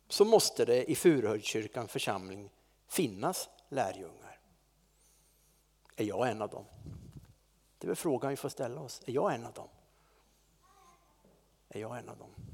så 0.08 0.24
måste 0.24 0.64
det 0.64 0.90
i 0.90 0.94
Furuhöjdskyrkans 0.94 1.90
församling 1.90 2.50
finnas 2.88 3.48
lärjungar. 3.68 4.40
Är 5.96 6.04
jag 6.04 6.30
en 6.30 6.42
av 6.42 6.50
dem? 6.50 6.64
Det 7.78 7.86
är 7.86 7.88
väl 7.88 7.96
frågan 7.96 8.30
vi 8.30 8.36
får 8.36 8.48
ställa 8.48 8.80
oss. 8.80 9.02
Är 9.06 9.12
jag 9.12 9.34
en 9.34 9.46
av 9.46 9.52
dem? 9.52 9.68
Är 11.68 11.80
jag 11.80 11.98
en 11.98 12.08
av 12.08 12.18
dem? 12.18 12.53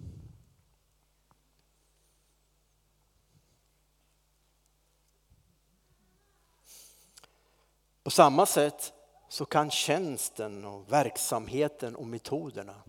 På 8.11 8.15
samma 8.15 8.47
sätt 8.47 8.93
så 9.29 9.45
kan 9.45 9.71
tjänsten 9.71 10.65
och 10.65 10.93
verksamheten 10.93 11.97
och 11.97 12.07
metoderna 12.07 12.83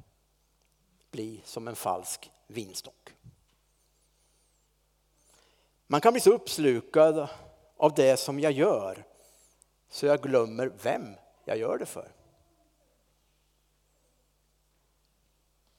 bli 1.12 1.42
som 1.46 1.68
en 1.68 1.76
falsk 1.76 2.32
vinstock. 2.48 3.14
Man 5.88 6.02
kan 6.02 6.14
bli 6.14 6.22
så 6.22 6.32
uppslukad 6.32 7.28
av 7.78 7.94
det 7.94 8.18
som 8.18 8.40
jag 8.40 8.52
gör 8.52 9.06
så 9.90 10.06
jag 10.06 10.22
glömmer 10.22 10.72
vem 10.84 11.16
jag 11.46 11.58
gör 11.58 11.78
det 11.78 11.86
för. 11.86 12.12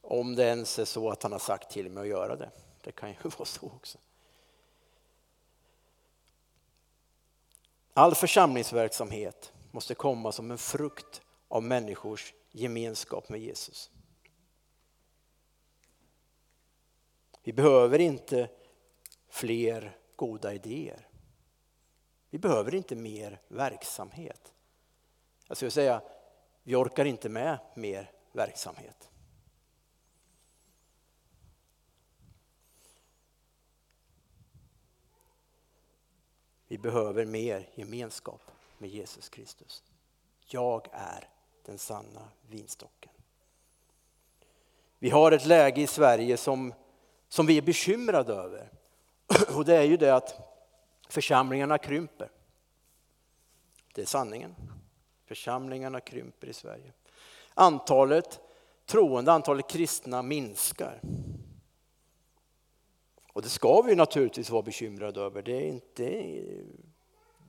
Om 0.00 0.34
det 0.34 0.44
ens 0.44 0.78
är 0.78 0.84
så 0.84 1.10
att 1.10 1.22
han 1.22 1.32
har 1.32 1.38
sagt 1.38 1.70
till 1.70 1.90
mig 1.90 2.00
att 2.00 2.08
göra 2.08 2.36
det. 2.36 2.50
Det 2.80 2.92
kan 2.92 3.08
ju 3.08 3.16
vara 3.22 3.44
så 3.44 3.66
också. 3.66 3.98
All 7.94 8.14
församlingsverksamhet 8.14 9.52
måste 9.70 9.94
komma 9.94 10.32
som 10.32 10.50
en 10.50 10.58
frukt 10.58 11.22
av 11.48 11.62
människors 11.62 12.34
gemenskap 12.50 13.28
med 13.28 13.40
Jesus. 13.40 13.90
Vi 17.42 17.52
behöver 17.52 17.98
inte 17.98 18.50
fler 19.28 19.96
goda 20.16 20.54
idéer. 20.54 21.08
Vi 22.30 22.38
behöver 22.38 22.74
inte 22.74 22.96
mer 22.96 23.40
verksamhet. 23.48 24.52
Jag 25.48 25.56
skulle 25.56 25.70
säga, 25.70 26.02
vi 26.62 26.74
orkar 26.74 27.04
inte 27.04 27.28
med 27.28 27.58
mer 27.74 28.10
verksamhet. 28.32 29.11
Vi 36.72 36.78
behöver 36.78 37.24
mer 37.24 37.68
gemenskap 37.74 38.40
med 38.78 38.90
Jesus 38.90 39.28
Kristus. 39.28 39.82
Jag 40.46 40.88
är 40.92 41.28
den 41.64 41.78
sanna 41.78 42.28
vinstocken. 42.48 43.12
Vi 44.98 45.10
har 45.10 45.32
ett 45.32 45.46
läge 45.46 45.80
i 45.80 45.86
Sverige 45.86 46.36
som, 46.36 46.74
som 47.28 47.46
vi 47.46 47.58
är 47.58 47.62
bekymrade 47.62 48.32
över. 48.32 48.70
Och 49.56 49.64
det 49.64 49.76
är 49.76 49.82
ju 49.82 49.96
det 49.96 50.14
att 50.14 50.34
församlingarna 51.08 51.78
krymper. 51.78 52.30
Det 53.94 54.02
är 54.02 54.06
sanningen. 54.06 54.54
Församlingarna 55.26 56.00
krymper 56.00 56.46
i 56.46 56.52
Sverige. 56.52 56.92
Antalet 57.54 58.40
troende, 58.86 59.32
antalet 59.32 59.70
kristna 59.70 60.22
minskar. 60.22 61.00
Och 63.32 63.42
det 63.42 63.48
ska 63.48 63.82
vi 63.82 63.94
naturligtvis 63.94 64.50
vara 64.50 64.62
bekymrade 64.62 65.20
över. 65.20 65.42
Det 65.42 65.52
är 65.52 65.66
inte, 65.66 66.02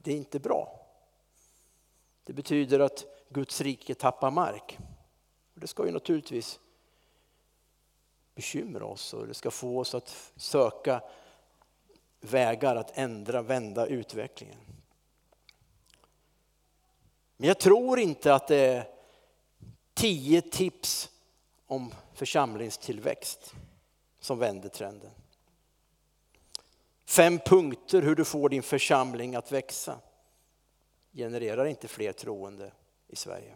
det 0.04 0.12
är 0.12 0.16
inte 0.16 0.40
bra. 0.40 0.80
Det 2.24 2.34
betyder 2.34 2.80
att 2.80 3.06
Guds 3.30 3.62
rike 3.62 3.96
tappar 3.96 4.32
mark. 4.32 4.78
Och 5.54 5.60
det 5.60 5.68
ska 5.68 5.86
ju 5.86 5.92
naturligtvis 5.92 6.60
bekymra 8.36 8.86
oss 8.86 9.13
och 9.13 9.28
det 9.28 9.34
ska 9.34 9.52
få 9.52 9.80
oss 9.80 9.96
att 9.96 10.32
söka 10.36 11.02
vägar 12.22 12.75
att 12.75 12.98
ändra, 12.98 13.42
vända 13.42 13.86
utvecklingen. 13.86 14.60
Men 17.38 17.48
jag 17.48 17.60
tror 17.60 18.00
inte 18.00 18.34
att 18.36 18.48
det 18.48 18.56
är 18.56 18.88
tio 19.94 20.42
tips 20.42 21.10
om 21.68 21.94
församlingstillväxt 22.13 23.54
som 24.20 24.40
vänder 24.40 24.70
trenden. 24.70 25.12
Fem 27.13 27.39
punkter 27.39 28.01
hur 28.01 28.15
du 28.15 28.25
får 28.25 28.50
din 28.50 28.63
församling 28.63 29.36
att 29.36 29.51
växa 29.51 30.00
genererar 31.12 31.65
inte 31.65 31.88
fler 31.88 32.13
troende 32.13 32.72
i 33.08 33.15
Sverige. 33.15 33.55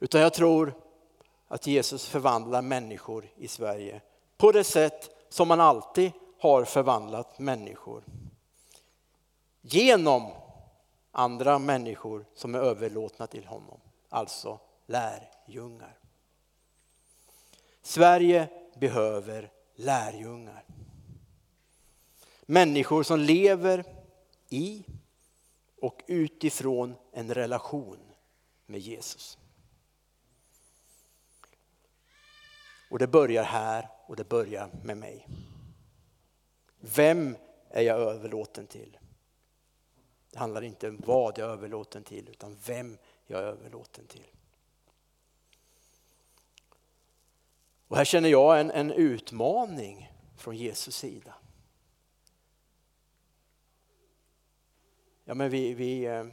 Utan 0.00 0.20
jag 0.20 0.34
tror 0.34 0.74
att 1.48 1.66
Jesus 1.66 2.06
förvandlar 2.06 2.62
människor 2.62 3.28
i 3.36 3.48
Sverige 3.48 4.00
på 4.36 4.52
det 4.52 4.64
sätt 4.64 5.10
som 5.28 5.48
man 5.48 5.60
alltid 5.60 6.12
har 6.38 6.64
förvandlat 6.64 7.38
människor. 7.38 8.04
Genom 9.60 10.32
andra 11.10 11.58
människor 11.58 12.24
som 12.34 12.54
är 12.54 12.58
överlåtna 12.58 13.26
till 13.26 13.44
honom, 13.44 13.80
alltså 14.08 14.58
lärjungar. 14.86 15.98
Sverige 17.82 18.48
behöver 18.74 19.50
lärjungar. 19.74 20.64
Människor 22.46 23.02
som 23.02 23.20
lever 23.20 23.84
i 24.48 24.84
och 25.80 26.02
utifrån 26.06 26.94
en 27.12 27.34
relation 27.34 27.98
med 28.66 28.80
Jesus. 28.80 29.38
Och 32.90 32.98
det 32.98 33.06
börjar 33.06 33.44
här 33.44 33.88
och 34.06 34.16
det 34.16 34.28
börjar 34.28 34.70
med 34.82 34.96
mig. 34.96 35.28
Vem 36.80 37.36
är 37.70 37.82
jag 37.82 38.00
överlåten 38.00 38.66
till? 38.66 38.98
Det 40.30 40.38
handlar 40.38 40.62
inte 40.62 40.88
om 40.88 41.00
vad 41.06 41.38
jag 41.38 41.48
är 41.48 41.52
överlåten 41.52 42.04
till 42.04 42.28
utan 42.28 42.56
vem 42.66 42.98
jag 43.26 43.40
är 43.40 43.44
överlåten 43.44 44.06
till. 44.06 44.26
Och 47.88 47.96
här 47.96 48.04
känner 48.04 48.28
jag 48.28 48.60
en, 48.60 48.70
en 48.70 48.90
utmaning 48.90 50.12
från 50.36 50.56
Jesus 50.56 50.96
sida. 50.96 51.34
Ja, 55.24 55.34
men 55.34 55.50
vi, 55.50 55.74
vi 55.74 56.04
eh, 56.04 56.24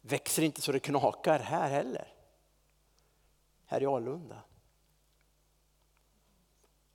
växer 0.00 0.42
inte 0.42 0.62
så 0.62 0.72
det 0.72 0.80
knakar 0.80 1.38
här 1.38 1.68
heller. 1.68 2.14
Här 3.66 3.82
i 3.82 3.86
Alunda. 3.86 4.42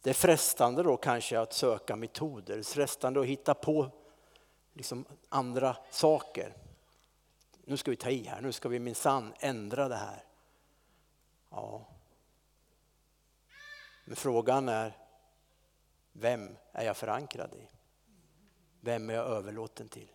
Det 0.01 0.09
är 0.09 0.13
frestande 0.13 0.83
då 0.83 0.97
kanske 0.97 1.39
att 1.39 1.53
söka 1.53 1.95
metoder, 1.95 2.63
frestande 2.63 3.19
att 3.19 3.25
hitta 3.25 3.53
på 3.53 3.91
liksom 4.73 5.05
andra 5.29 5.77
saker. 5.91 6.53
Nu 7.63 7.77
ska 7.77 7.91
vi 7.91 7.97
ta 7.97 8.09
i 8.09 8.23
här, 8.23 8.41
nu 8.41 8.51
ska 8.51 8.69
vi 8.69 8.79
minsann 8.79 9.33
ändra 9.39 9.87
det 9.87 9.95
här. 9.95 10.23
Ja. 11.49 11.85
Men 14.05 14.15
frågan 14.15 14.69
är, 14.69 14.97
vem 16.11 16.57
är 16.71 16.85
jag 16.85 16.97
förankrad 16.97 17.53
i? 17.53 17.76
Vem 18.79 19.09
är 19.09 19.13
jag 19.13 19.25
överlåten 19.25 19.89
till? 19.89 20.11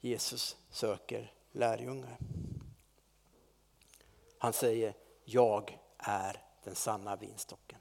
Jesus 0.00 0.56
söker 0.70 1.32
lärjungar. 1.52 2.18
Han 4.38 4.52
säger, 4.52 4.94
jag 5.24 5.78
är 5.98 6.42
den 6.64 6.74
sanna 6.74 7.16
vinstocken. 7.16 7.78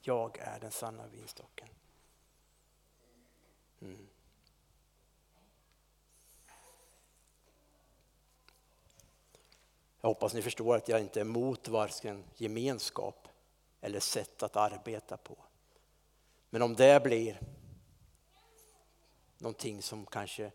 Jag 0.00 0.38
är 0.38 0.60
den 0.60 0.70
sanna 0.70 1.06
vinstocken. 1.06 1.68
Mm. 3.80 4.08
Jag 10.00 10.08
hoppas 10.08 10.34
ni 10.34 10.42
förstår 10.42 10.76
att 10.76 10.88
jag 10.88 11.00
inte 11.00 11.20
är 11.20 11.24
emot 11.24 11.68
varken 11.68 12.24
gemenskap 12.36 13.28
eller 13.80 14.00
sätt 14.00 14.42
att 14.42 14.56
arbeta 14.56 15.16
på. 15.16 15.36
Men 16.54 16.62
om 16.62 16.76
det 16.76 17.02
blir 17.02 17.40
någonting 19.38 19.82
som 19.82 20.06
kanske 20.06 20.52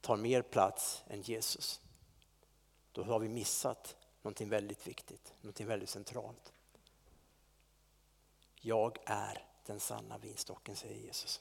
tar 0.00 0.16
mer 0.16 0.42
plats 0.42 1.04
än 1.08 1.22
Jesus, 1.22 1.80
då 2.92 3.02
har 3.02 3.18
vi 3.18 3.28
missat 3.28 3.96
någonting 4.22 4.48
väldigt 4.48 4.86
viktigt, 4.86 5.34
någonting 5.40 5.66
väldigt 5.66 5.88
centralt. 5.88 6.52
Jag 8.60 8.98
är 9.04 9.46
den 9.66 9.80
sanna 9.80 10.18
vinstocken, 10.18 10.76
säger 10.76 11.00
Jesus. 11.00 11.40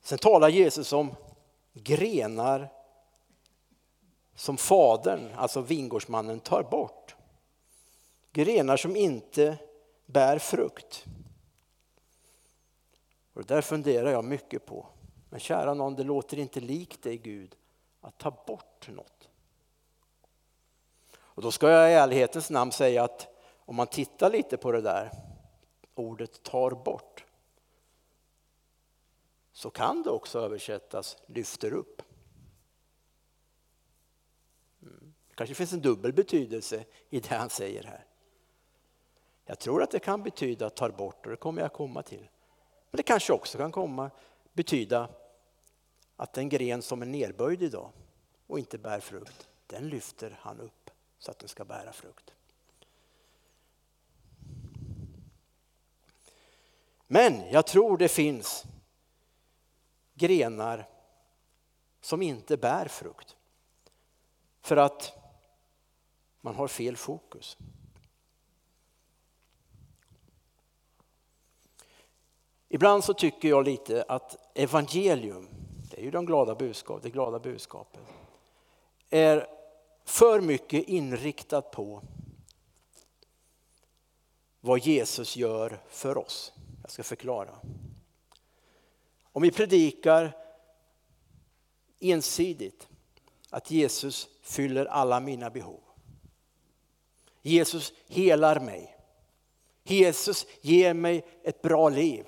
Sen 0.00 0.18
talar 0.18 0.48
Jesus 0.48 0.92
om 0.92 1.14
grenar 1.72 2.75
som 4.36 4.56
fadern, 4.56 5.30
alltså 5.36 5.60
vingårdsmannen, 5.60 6.40
tar 6.40 6.62
bort. 6.62 7.16
Grenar 8.32 8.76
som 8.76 8.96
inte 8.96 9.58
bär 10.06 10.38
frukt. 10.38 11.04
Och 13.32 13.44
det 13.44 13.54
där 13.54 13.62
funderar 13.62 14.10
jag 14.10 14.24
mycket 14.24 14.66
på. 14.66 14.86
Men 15.30 15.40
kära 15.40 15.74
någon, 15.74 15.94
det 15.94 16.02
låter 16.02 16.38
inte 16.38 16.60
likt 16.60 17.02
dig 17.02 17.16
Gud 17.16 17.56
att 18.00 18.18
ta 18.18 18.30
bort 18.46 18.88
något. 18.88 19.28
Och 21.18 21.42
då 21.42 21.50
ska 21.50 21.70
jag 21.70 21.90
i 21.90 21.94
ärlighetens 21.94 22.50
namn 22.50 22.72
säga 22.72 23.04
att 23.04 23.28
om 23.56 23.76
man 23.76 23.86
tittar 23.86 24.30
lite 24.30 24.56
på 24.56 24.72
det 24.72 24.80
där 24.80 25.10
ordet 25.94 26.42
tar 26.42 26.70
bort 26.70 27.24
så 29.52 29.70
kan 29.70 30.02
det 30.02 30.10
också 30.10 30.38
översättas 30.38 31.16
lyfter 31.26 31.72
upp. 31.72 32.02
Mm 34.82 35.14
kanske 35.36 35.54
finns 35.54 35.72
en 35.72 35.80
dubbel 35.80 36.12
betydelse 36.12 36.84
i 37.10 37.20
det 37.20 37.34
han 37.34 37.50
säger 37.50 37.84
här. 37.84 38.04
Jag 39.44 39.58
tror 39.58 39.82
att 39.82 39.90
det 39.90 39.98
kan 39.98 40.22
betyda 40.22 40.70
tar 40.70 40.90
bort 40.90 41.26
och 41.26 41.30
det 41.30 41.36
kommer 41.36 41.62
jag 41.62 41.72
komma 41.72 42.02
till. 42.02 42.28
Men 42.90 42.96
det 42.96 43.02
kanske 43.02 43.32
också 43.32 43.58
kan 43.58 43.72
komma 43.72 44.10
betyda 44.52 45.08
att 46.16 46.32
den 46.32 46.48
gren 46.48 46.82
som 46.82 47.02
är 47.02 47.06
nerböjd 47.06 47.62
idag 47.62 47.90
och 48.46 48.58
inte 48.58 48.78
bär 48.78 49.00
frukt, 49.00 49.48
den 49.66 49.88
lyfter 49.88 50.38
han 50.40 50.60
upp 50.60 50.90
så 51.18 51.30
att 51.30 51.38
den 51.38 51.48
ska 51.48 51.64
bära 51.64 51.92
frukt. 51.92 52.34
Men 57.06 57.50
jag 57.50 57.66
tror 57.66 57.98
det 57.98 58.08
finns 58.08 58.64
grenar 60.14 60.88
som 62.00 62.22
inte 62.22 62.56
bär 62.56 62.88
frukt. 62.88 63.36
För 64.60 64.76
att 64.76 65.25
man 66.46 66.54
har 66.54 66.68
fel 66.68 66.96
fokus. 66.96 67.56
Ibland 72.68 73.04
så 73.04 73.14
tycker 73.14 73.48
jag 73.48 73.64
lite 73.64 74.04
att 74.08 74.36
evangelium, 74.54 75.48
det 75.90 75.98
är 76.00 76.02
ju 76.02 76.10
de 76.10 76.26
glada 76.26 76.54
budskap, 76.54 77.02
det 77.02 77.10
glada 77.10 77.38
budskapet, 77.38 78.00
är 79.10 79.46
för 80.04 80.40
mycket 80.40 80.88
inriktat 80.88 81.70
på 81.70 82.02
vad 84.60 84.78
Jesus 84.78 85.36
gör 85.36 85.82
för 85.88 86.18
oss. 86.18 86.52
Jag 86.82 86.90
ska 86.90 87.02
förklara. 87.02 87.58
Om 89.22 89.42
vi 89.42 89.50
predikar 89.50 90.36
ensidigt 92.00 92.88
att 93.50 93.70
Jesus 93.70 94.28
fyller 94.42 94.86
alla 94.86 95.20
mina 95.20 95.50
behov. 95.50 95.85
Jesus 97.46 97.92
helar 98.08 98.60
mig. 98.60 98.96
Jesus 99.82 100.46
ger 100.60 100.94
mig 100.94 101.26
ett 101.42 101.62
bra 101.62 101.88
liv. 101.88 102.26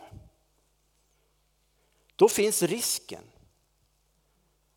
Då 2.16 2.28
finns 2.28 2.62
risken 2.62 3.24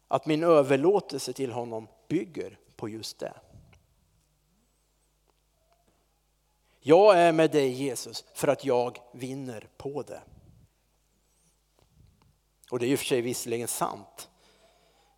att 0.08 0.25
min 0.25 0.43
överlåtelse 0.43 1.34
till 1.34 1.51
honom 1.51 1.88
bygger 2.08 2.60
på 2.75 2.89
just 2.89 3.19
det. 3.19 3.34
Jag 6.80 7.19
är 7.19 7.32
med 7.32 7.51
dig 7.51 7.69
Jesus 7.69 8.25
för 8.34 8.47
att 8.47 8.65
jag 8.65 8.97
vinner 9.13 9.67
på 9.77 10.01
det. 10.01 10.21
Och 12.71 12.80
det 12.80 12.86
är 12.86 12.89
ju 12.89 12.97
för 12.97 13.06
sig 13.06 13.21
visserligen 13.21 13.67
sant. 13.67 14.30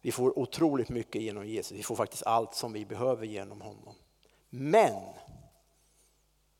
Vi 0.01 0.11
får 0.11 0.39
otroligt 0.39 0.89
mycket 0.89 1.21
genom 1.21 1.47
Jesus, 1.47 1.77
vi 1.77 1.83
får 1.83 1.95
faktiskt 1.95 2.23
allt 2.23 2.55
som 2.55 2.73
vi 2.73 2.85
behöver 2.85 3.25
genom 3.25 3.61
honom. 3.61 3.95
Men 4.55 5.03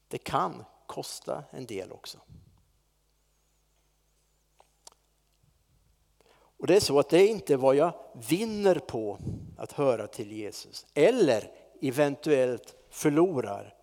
det 0.08 0.18
kan 0.18 0.66
kosta 0.86 1.44
en 1.52 1.66
del 1.66 1.92
också. 1.92 2.20
Och 6.58 6.68
det 6.68 6.76
är 6.76 6.80
så 6.80 7.00
att 7.00 7.10
det 7.10 7.18
är 7.18 7.28
inte 7.28 7.58
vad 7.58 7.76
jag 7.76 7.94
vinner 8.30 8.80
på 8.80 9.20
att 9.58 9.72
höra 9.72 10.08
till 10.08 10.32
Jesus 10.32 10.86
eller 10.94 11.52
eventuellt 11.82 12.76
förlorar 12.90 13.76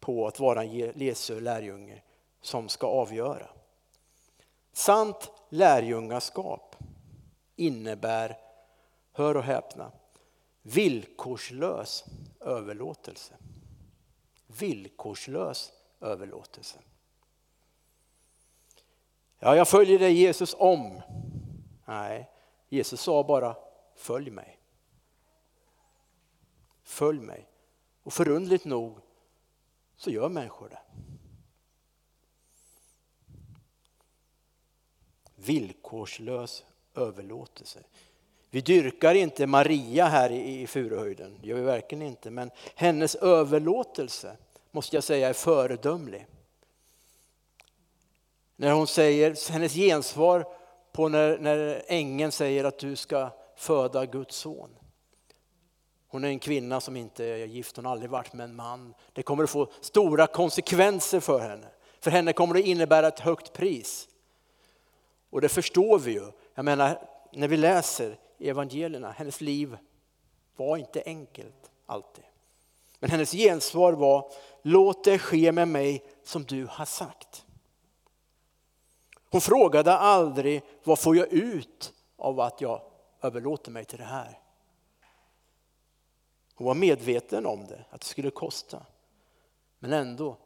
på 0.00 0.26
att 0.26 0.40
vara 0.40 0.64
en 0.64 0.92
Jesu 1.00 1.40
lärjunge 1.40 2.02
som 2.40 2.68
ska 2.68 2.86
avgöra. 2.86 3.50
Sant 4.72 5.30
lärjungaskap 5.48 6.76
innebär, 7.56 8.38
hör 9.12 9.36
och 9.36 9.44
häpna, 9.44 9.92
villkorslös 10.62 12.04
överlåtelse. 12.40 13.34
Villkorslös 14.58 15.72
överlåtelse. 16.00 16.78
Ja, 19.38 19.56
jag 19.56 19.68
följer 19.68 19.98
dig 19.98 20.12
Jesus 20.12 20.54
om. 20.58 21.02
Nej, 21.84 22.30
Jesus 22.68 23.00
sa 23.00 23.24
bara 23.24 23.56
följ 23.96 24.30
mig. 24.30 24.58
Följ 26.82 27.20
mig. 27.20 27.48
Och 28.02 28.12
förundligt 28.12 28.64
nog 28.64 28.98
så 29.96 30.10
gör 30.10 30.28
människor 30.28 30.68
det. 30.68 30.78
villkorslös 35.48 36.64
överlåtelse. 36.94 37.80
Vi 38.50 38.60
dyrkar 38.60 39.14
inte 39.14 39.46
Maria 39.46 40.06
här 40.06 40.30
i 40.32 40.66
Furuhöjden, 40.66 41.38
det 41.40 41.48
gör 41.48 41.56
vi 41.56 41.62
verkligen 41.62 42.06
inte, 42.06 42.30
men 42.30 42.50
hennes 42.74 43.14
överlåtelse 43.14 44.36
måste 44.70 44.96
jag 44.96 45.04
säga 45.04 45.28
är 45.28 45.32
föredömlig. 45.32 46.26
När 48.56 48.72
hon 48.72 48.86
säger, 48.86 49.52
hennes 49.52 49.74
gensvar 49.74 50.46
på 50.92 51.08
när, 51.08 51.38
när 51.38 51.82
ängeln 51.86 52.32
säger 52.32 52.64
att 52.64 52.78
du 52.78 52.96
ska 52.96 53.30
föda 53.56 54.06
Guds 54.06 54.36
son. 54.36 54.70
Hon 56.08 56.24
är 56.24 56.28
en 56.28 56.38
kvinna 56.38 56.80
som 56.80 56.96
inte 56.96 57.24
är 57.24 57.46
gift, 57.46 57.76
hon 57.76 57.84
har 57.84 57.92
aldrig 57.92 58.10
varit 58.10 58.32
med 58.32 58.44
en 58.44 58.56
man. 58.56 58.94
Det 59.12 59.22
kommer 59.22 59.44
att 59.44 59.50
få 59.50 59.70
stora 59.80 60.26
konsekvenser 60.26 61.20
för 61.20 61.40
henne. 61.40 61.66
För 62.00 62.10
henne 62.10 62.32
kommer 62.32 62.54
det 62.54 62.62
innebära 62.62 63.08
ett 63.08 63.20
högt 63.20 63.52
pris. 63.52 64.08
Och 65.30 65.40
det 65.40 65.48
förstår 65.48 65.98
vi 65.98 66.12
ju. 66.12 66.32
Jag 66.54 66.64
menar, 66.64 67.08
när 67.32 67.48
vi 67.48 67.56
läser 67.56 68.18
evangelierna. 68.38 69.10
Hennes 69.10 69.40
liv 69.40 69.76
var 70.56 70.76
inte 70.76 71.02
enkelt 71.06 71.70
alltid. 71.86 72.24
Men 72.98 73.10
hennes 73.10 73.32
gensvar 73.32 73.92
var, 73.92 74.30
låt 74.62 75.04
det 75.04 75.18
ske 75.18 75.52
med 75.52 75.68
mig 75.68 76.04
som 76.22 76.44
du 76.44 76.66
har 76.66 76.84
sagt. 76.84 77.44
Hon 79.30 79.40
frågade 79.40 79.96
aldrig, 79.96 80.62
vad 80.84 80.98
får 80.98 81.16
jag 81.16 81.32
ut 81.32 81.92
av 82.16 82.40
att 82.40 82.60
jag 82.60 82.82
överlåter 83.20 83.70
mig 83.70 83.84
till 83.84 83.98
det 83.98 84.04
här? 84.04 84.40
Hon 86.54 86.66
var 86.66 86.74
medveten 86.74 87.46
om 87.46 87.66
det, 87.66 87.84
att 87.90 88.00
det 88.00 88.06
skulle 88.06 88.30
kosta. 88.30 88.86
Men 89.78 89.92
ändå, 89.92 90.36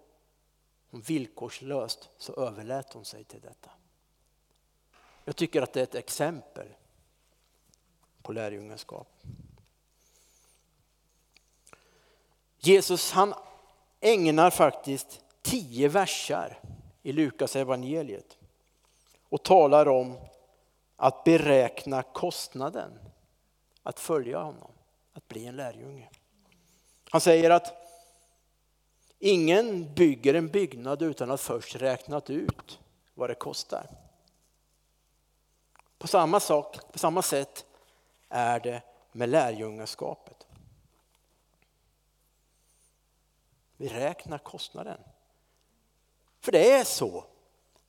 hon 0.90 1.00
villkorslöst 1.00 2.10
så 2.18 2.32
överlät 2.32 2.92
hon 2.92 3.04
sig 3.04 3.24
till 3.24 3.40
detta. 3.40 3.70
Jag 5.24 5.36
tycker 5.36 5.62
att 5.62 5.72
det 5.72 5.80
är 5.80 5.84
ett 5.84 5.94
exempel 5.94 6.68
på 8.22 8.32
lärjungaskap. 8.32 9.08
Jesus 12.58 13.12
han 13.12 13.34
ägnar 14.02 14.50
faktiskt 14.50 15.20
tio 15.42 15.88
versar 15.88 16.58
i 17.02 17.12
Lukas 17.12 17.56
evangeliet 17.56 18.38
och 19.28 19.42
talar 19.42 19.88
om 19.88 20.16
att 20.96 21.24
beräkna 21.24 22.02
kostnaden 22.02 22.98
att 23.82 24.00
följa 24.00 24.38
honom, 24.38 24.70
att 25.12 25.28
bli 25.28 25.46
en 25.46 25.56
lärjunge. 25.56 26.08
Han 27.10 27.20
säger 27.20 27.50
att 27.50 27.74
ingen 29.18 29.94
bygger 29.94 30.34
en 30.34 30.48
byggnad 30.48 31.02
utan 31.02 31.30
att 31.30 31.40
först 31.40 31.76
räknat 31.76 32.30
ut 32.30 32.78
vad 33.14 33.30
det 33.30 33.34
kostar. 33.34 33.86
På 35.98 36.06
samma, 36.06 36.40
sak, 36.40 36.92
på 36.92 36.98
samma 36.98 37.22
sätt 37.22 37.66
är 38.28 38.60
det 38.60 38.82
med 39.12 39.28
lärjungaskapet. 39.28 40.41
Vi 43.82 43.88
räknar 43.88 44.38
kostnaden. 44.38 45.00
För 46.40 46.52
det 46.52 46.72
är 46.72 46.84
så 46.84 47.24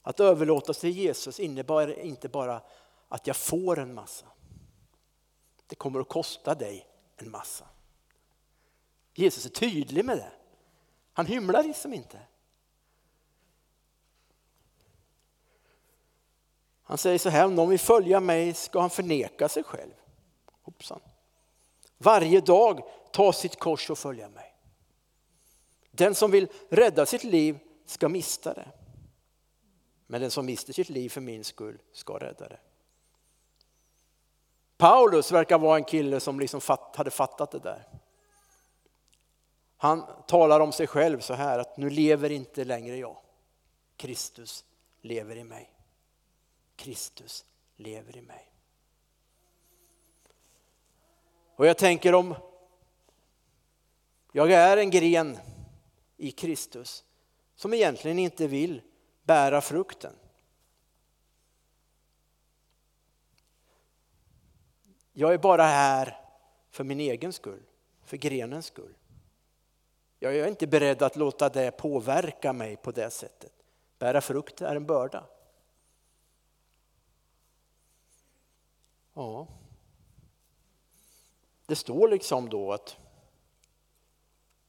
att 0.01 0.19
överlåta 0.19 0.73
sig 0.73 0.81
till 0.81 1.03
Jesus 1.03 1.39
innebär 1.39 1.99
inte 1.99 2.29
bara 2.29 2.61
att 3.07 3.27
jag 3.27 3.35
får 3.35 3.79
en 3.79 3.93
massa. 3.93 4.25
Det 5.67 5.75
kommer 5.75 5.99
att 5.99 6.09
kosta 6.09 6.55
dig 6.55 6.87
en 7.17 7.31
massa. 7.31 7.65
Jesus 9.13 9.45
är 9.45 9.49
tydlig 9.49 10.05
med 10.05 10.17
det. 10.17 10.31
Han 11.13 11.25
hymlar 11.25 11.63
liksom 11.63 11.93
inte. 11.93 12.19
Han 16.83 16.97
säger 16.97 17.19
så 17.19 17.29
här, 17.29 17.45
om 17.45 17.55
någon 17.55 17.69
vill 17.69 17.79
följa 17.79 18.19
mig 18.19 18.53
ska 18.53 18.79
han 18.79 18.89
förneka 18.89 19.49
sig 19.49 19.63
själv. 19.63 19.93
Hoppsan. 20.61 21.01
Varje 21.97 22.41
dag 22.41 22.83
ta 23.11 23.33
sitt 23.33 23.59
kors 23.59 23.89
och 23.89 23.97
följa 23.97 24.29
mig. 24.29 24.52
Den 25.95 26.15
som 26.15 26.31
vill 26.31 26.47
rädda 26.69 27.05
sitt 27.05 27.23
liv 27.23 27.59
ska 27.85 28.09
mista 28.09 28.53
det. 28.53 28.71
Men 30.07 30.21
den 30.21 30.31
som 30.31 30.45
mister 30.45 30.73
sitt 30.73 30.89
liv 30.89 31.09
för 31.09 31.21
min 31.21 31.43
skull 31.43 31.81
ska 31.91 32.17
rädda 32.17 32.47
det. 32.49 32.59
Paulus 34.77 35.31
verkar 35.31 35.57
vara 35.57 35.77
en 35.77 35.83
kille 35.83 36.19
som 36.19 36.39
liksom 36.39 36.61
fatt, 36.61 36.95
hade 36.95 37.11
fattat 37.11 37.51
det 37.51 37.59
där. 37.59 37.87
Han 39.77 40.05
talar 40.27 40.59
om 40.59 40.71
sig 40.71 40.87
själv 40.87 41.19
så 41.19 41.33
här 41.33 41.59
att 41.59 41.77
nu 41.77 41.89
lever 41.89 42.29
inte 42.29 42.63
längre 42.63 42.97
jag. 42.97 43.17
Kristus 43.97 44.65
lever 45.01 45.35
i 45.35 45.43
mig. 45.43 45.71
Kristus 46.75 47.45
lever 47.75 48.17
i 48.17 48.21
mig. 48.21 48.51
Och 51.55 51.65
jag 51.67 51.77
tänker 51.77 52.15
om 52.15 52.35
jag 54.31 54.51
är 54.51 54.77
en 54.77 54.89
gren 54.89 55.39
i 56.23 56.31
Kristus 56.31 57.03
som 57.55 57.73
egentligen 57.73 58.19
inte 58.19 58.47
vill 58.47 58.81
bära 59.23 59.61
frukten. 59.61 60.13
Jag 65.13 65.33
är 65.33 65.37
bara 65.37 65.63
här 65.63 66.21
för 66.69 66.83
min 66.83 66.99
egen 66.99 67.33
skull, 67.33 67.63
för 68.03 68.17
grenens 68.17 68.65
skull. 68.65 68.93
Jag 70.19 70.35
är 70.35 70.47
inte 70.47 70.67
beredd 70.67 71.01
att 71.01 71.15
låta 71.15 71.49
det 71.49 71.71
påverka 71.71 72.53
mig 72.53 72.75
på 72.75 72.91
det 72.91 73.09
sättet. 73.09 73.53
Bära 73.99 74.21
frukt 74.21 74.61
är 74.61 74.75
en 74.75 74.85
börda. 74.85 75.25
Ja. 79.13 79.47
Det 81.65 81.75
står 81.75 82.07
liksom 82.07 82.49
då 82.49 82.73
att 82.73 82.97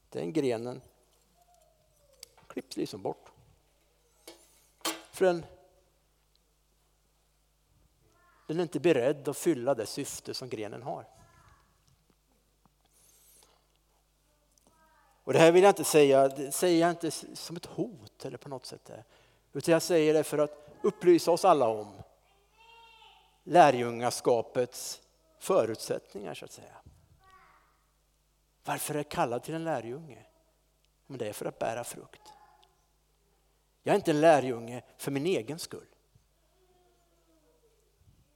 den 0.09 0.33
grenen 0.33 0.81
klipps 2.55 2.77
liksom 2.77 3.03
bort. 3.03 3.33
För 5.11 5.25
den, 5.25 5.47
den 8.47 8.59
är 8.59 8.63
inte 8.63 8.81
beredd 8.81 9.29
att 9.29 9.37
fylla 9.37 9.75
det 9.75 9.87
syfte 9.87 10.35
som 10.35 10.49
grenen 10.49 10.83
har. 10.83 11.09
Och 15.25 15.33
det 15.33 15.39
här 15.39 15.53
vill 15.53 15.63
jag 15.63 15.71
inte 15.71 15.85
säga, 15.85 16.29
det 16.29 16.53
säger 16.53 16.81
jag 16.81 16.91
inte 16.91 17.11
som 17.11 17.57
ett 17.57 17.67
hot 17.67 18.25
eller 18.25 18.39
på 18.39 18.49
något 18.49 18.67
sätt. 18.67 18.91
Utan 19.53 19.73
jag 19.73 19.83
säger 19.83 20.15
det 20.15 20.25
för 20.25 20.39
att 20.39 20.69
upplysa 20.83 21.31
oss 21.31 21.45
alla 21.45 21.69
om 21.69 22.03
lärjungaskapets 23.43 25.01
förutsättningar 25.39 26.35
så 26.35 26.45
att 26.45 26.53
säga. 26.53 26.77
Varför 28.65 28.95
är 28.95 28.99
jag 28.99 29.09
kallad 29.09 29.43
till 29.43 29.55
en 29.55 29.65
lärjunge? 29.65 30.27
Men 31.07 31.19
det 31.19 31.29
är 31.29 31.33
för 31.33 31.47
att 31.47 31.59
bära 31.59 31.85
frukt. 31.85 32.34
Jag 33.87 33.93
är 33.93 33.97
inte 33.97 34.11
en 34.11 34.21
lärjunge 34.21 34.83
för 34.97 35.11
min 35.11 35.27
egen 35.27 35.59
skull. 35.59 35.87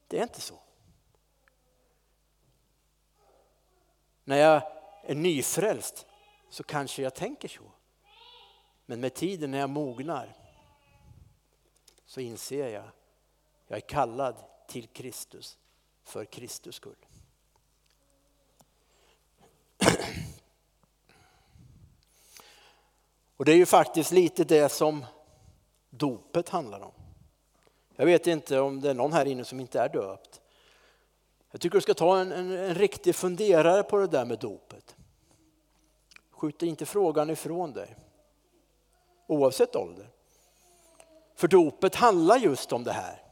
Det 0.07 0.19
är 0.19 0.23
inte 0.23 0.41
så. 0.41 0.59
När 4.25 4.37
jag 4.37 4.63
är 5.03 5.15
nyfrälst 5.15 6.07
så 6.51 6.63
kanske 6.63 7.03
jag 7.03 7.15
tänker 7.15 7.49
så. 7.49 7.73
Men 8.87 9.01
med 9.01 9.15
tiden 9.15 9.51
när 9.51 9.59
jag 9.59 9.71
mognar 9.71 10.37
så 12.05 12.21
inser 12.21 12.69
jag, 12.69 12.91
jag 13.67 13.77
är 13.77 13.89
kallad 13.89 14.37
till 14.67 14.87
Kristus 14.87 15.59
för 16.05 16.25
Kristus 16.25 16.75
skull. 16.75 17.07
Och 23.37 23.45
det 23.45 23.53
är 23.53 23.57
ju 23.57 23.67
faktiskt 23.67 24.13
lite 24.13 24.45
det 24.45 24.69
som 24.69 25.05
dopet 25.99 26.49
handlar 26.49 26.81
om. 26.81 26.93
Jag 27.97 28.07
vet 28.07 28.27
inte 28.27 28.61
om 28.61 28.81
det 28.81 28.91
är 28.91 28.95
någon 28.95 29.13
här 29.13 29.27
inne 29.27 29.45
som 29.45 29.61
inte 29.61 29.81
är 29.81 29.89
döpt. 29.89 30.41
Jag 31.51 31.61
tycker 31.61 31.77
du 31.77 31.83
ska 31.83 31.95
ta 31.95 32.19
en, 32.19 32.33
en, 32.33 32.53
en 32.53 32.75
riktig 32.75 33.15
funderare 33.15 33.83
på 33.83 33.99
det 33.99 34.07
där 34.07 34.25
med 34.25 34.39
dopet. 34.39 34.97
Skjut 36.31 36.63
inte 36.63 36.87
frågan 36.87 37.31
ifrån 37.31 37.73
dig. 37.73 37.97
Oavsett 39.27 39.77
ålder. 39.77 40.09
För 41.35 41.49
dopet 41.49 41.95
handlar 41.95 42.37
just 42.37 42.73
om 42.73 42.85
det 42.85 42.93
här. 42.93 43.23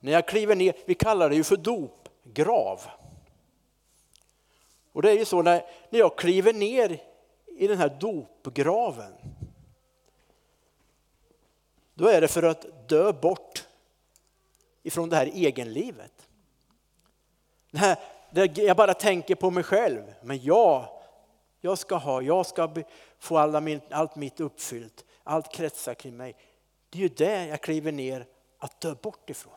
När 0.00 0.12
jag 0.12 0.28
kliver 0.28 0.56
ner, 0.56 0.74
vi 0.86 0.94
kallar 0.94 1.30
det 1.30 1.36
ju 1.36 1.44
för 1.44 1.56
dopgrav. 1.56 2.80
Och 4.92 5.02
det 5.02 5.10
är 5.10 5.18
ju 5.18 5.24
så 5.24 5.42
när, 5.42 5.64
när 5.90 5.98
jag 5.98 6.18
kliver 6.18 6.52
ner 6.52 7.02
i 7.46 7.66
den 7.66 7.78
här 7.78 7.96
dopgraven. 8.00 9.12
Då 11.94 12.08
är 12.08 12.20
det 12.20 12.28
för 12.28 12.42
att 12.42 12.88
dö 12.88 13.12
bort 13.12 13.66
ifrån 14.82 15.08
det 15.08 15.16
här 15.16 15.26
egenlivet. 15.26 16.28
Det 17.70 17.78
här, 17.78 17.98
det, 18.30 18.58
jag 18.58 18.76
bara 18.76 18.94
tänker 18.94 19.34
på 19.34 19.50
mig 19.50 19.64
själv, 19.64 20.14
men 20.22 20.44
jag, 20.44 20.88
jag 21.60 21.78
ska 21.78 21.96
ha, 21.96 22.22
jag 22.22 22.46
ska 22.46 22.74
få 23.18 23.38
alla 23.38 23.60
min, 23.60 23.80
allt 23.90 24.16
mitt 24.16 24.40
uppfyllt, 24.40 25.04
allt 25.22 25.52
kretsar 25.52 25.94
kring 25.94 26.16
mig. 26.16 26.36
Det 26.90 26.98
är 26.98 27.02
ju 27.02 27.08
det 27.08 27.46
jag 27.46 27.60
kliver 27.60 27.92
ner 27.92 28.26
att 28.58 28.80
dö 28.80 28.94
bort 28.94 29.30
ifrån. 29.30 29.54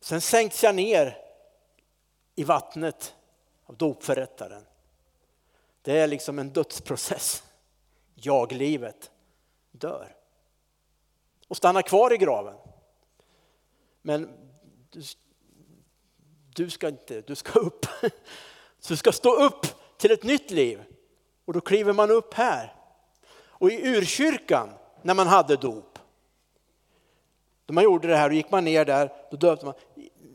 Sen 0.00 0.20
sänks 0.20 0.62
jag 0.62 0.74
ner 0.74 1.18
i 2.34 2.44
vattnet 2.44 3.14
av 3.66 3.76
dopförrättaren. 3.76 4.64
Det 5.82 5.98
är 5.98 6.06
liksom 6.06 6.38
en 6.38 6.50
dödsprocess. 6.50 7.42
Jag-livet 8.14 9.10
dör 9.78 10.16
och 11.48 11.56
stannar 11.56 11.82
kvar 11.82 12.12
i 12.12 12.16
graven. 12.16 12.54
Men 14.02 14.30
du, 14.90 15.02
du 16.54 16.70
ska 16.70 16.88
inte, 16.88 17.20
du 17.20 17.34
ska 17.34 17.58
upp. 17.58 17.86
Så 18.80 18.88
du 18.88 18.96
ska 18.96 19.12
stå 19.12 19.34
upp 19.34 19.66
till 19.98 20.10
ett 20.10 20.22
nytt 20.22 20.50
liv. 20.50 20.84
Och 21.44 21.52
då 21.52 21.60
kliver 21.60 21.92
man 21.92 22.10
upp 22.10 22.34
här. 22.34 22.74
Och 23.32 23.70
i 23.70 23.88
urkyrkan, 23.88 24.68
när 25.02 25.14
man 25.14 25.26
hade 25.26 25.56
dop, 25.56 25.98
Då 27.66 27.74
man 27.74 27.84
gjorde 27.84 28.08
det 28.08 28.16
här 28.16 28.28
och 28.28 28.34
gick 28.34 28.50
man 28.50 28.64
ner 28.64 28.84
där, 28.84 29.12
då 29.30 29.36
döpte 29.36 29.66
man. 29.66 29.74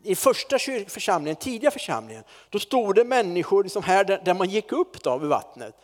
I 0.03 0.15
första 0.15 0.59
församlingen, 0.87 1.35
tidiga 1.35 1.71
församlingen, 1.71 2.23
då 2.49 2.59
stod 2.59 2.95
det 2.95 3.03
människor 3.03 3.63
liksom 3.63 3.83
här 3.83 4.03
där 4.03 4.33
man 4.33 4.49
gick 4.49 4.71
upp 4.71 5.03
då 5.03 5.17
vid 5.17 5.29
vattnet 5.29 5.75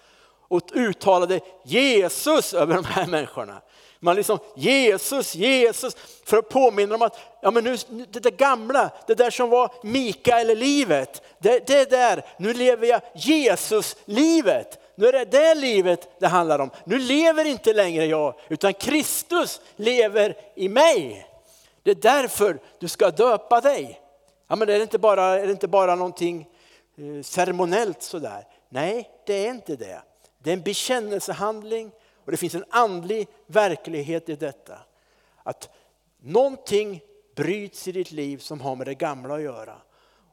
och 0.49 0.61
uttalade 0.73 1.39
Jesus 1.63 2.53
över 2.53 2.75
de 2.75 2.85
här 2.85 3.07
människorna. 3.07 3.61
Man 3.99 4.15
liksom 4.15 4.39
Jesus, 4.55 5.35
Jesus, 5.35 5.95
för 6.25 6.37
att 6.37 6.49
påminna 6.49 6.95
om 6.95 7.01
att 7.01 7.19
ja, 7.41 7.51
men 7.51 7.63
nu, 7.63 7.77
det 8.09 8.19
där 8.19 8.31
gamla, 8.31 8.91
det 9.07 9.15
där 9.15 9.29
som 9.29 9.49
var 9.49 9.71
Mikael-livet, 9.83 11.21
det, 11.39 11.67
det 11.67 11.89
där, 11.89 12.25
nu 12.37 12.53
lever 12.53 12.87
jag 12.87 13.01
Jesus-livet. 13.15 14.79
Nu 14.95 15.07
är 15.07 15.11
det 15.11 15.25
det 15.25 15.55
livet 15.55 16.19
det 16.19 16.27
handlar 16.27 16.59
om. 16.59 16.69
Nu 16.83 16.99
lever 16.99 17.45
inte 17.45 17.73
längre 17.73 18.05
jag, 18.05 18.33
utan 18.49 18.73
Kristus 18.73 19.61
lever 19.75 20.37
i 20.55 20.69
mig. 20.69 21.27
Det 21.83 21.91
är 21.91 21.95
därför 21.95 22.59
du 22.79 22.87
ska 22.87 23.11
döpa 23.11 23.61
dig. 23.61 24.01
Ja, 24.47 24.55
men 24.55 24.69
är, 24.69 24.73
det 24.73 24.81
inte 24.81 24.99
bara, 24.99 25.23
är 25.23 25.45
det 25.45 25.51
inte 25.51 25.67
bara 25.67 25.95
någonting 25.95 26.47
eh, 26.97 27.23
ceremoniellt 27.23 28.03
sådär? 28.03 28.47
Nej, 28.69 29.09
det 29.25 29.47
är 29.47 29.49
inte 29.49 29.75
det. 29.75 30.01
Det 30.39 30.49
är 30.49 30.53
en 30.53 30.63
bekännelsehandling 30.63 31.91
och 32.25 32.31
det 32.31 32.37
finns 32.37 32.55
en 32.55 32.65
andlig 32.69 33.27
verklighet 33.47 34.29
i 34.29 34.35
detta. 34.35 34.79
Att 35.43 35.69
någonting 36.17 37.01
bryts 37.35 37.87
i 37.87 37.91
ditt 37.91 38.11
liv 38.11 38.37
som 38.37 38.61
har 38.61 38.75
med 38.75 38.87
det 38.87 38.95
gamla 38.95 39.35
att 39.35 39.41
göra. 39.41 39.81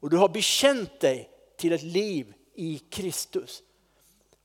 Och 0.01 0.11
du 0.11 0.17
har 0.17 0.29
bekänt 0.29 1.01
dig 1.01 1.31
till 1.57 1.73
ett 1.73 1.83
liv 1.83 2.35
i 2.55 2.79
Kristus. 2.79 3.63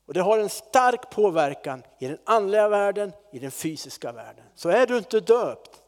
Och 0.06 0.14
det 0.14 0.22
har 0.22 0.40
en 0.40 0.50
stark 0.50 1.10
påverkan 1.10 1.84
i 2.00 2.08
den 2.08 2.18
andliga 2.24 2.70
världen, 2.70 3.14
i 3.32 3.40
den 3.40 3.52
fysiska 3.52 4.12
världen. 4.12 4.46
Så 4.56 4.70
är 4.70 4.88
du 4.88 4.98
inte 4.98 5.20
döpt, 5.20 5.82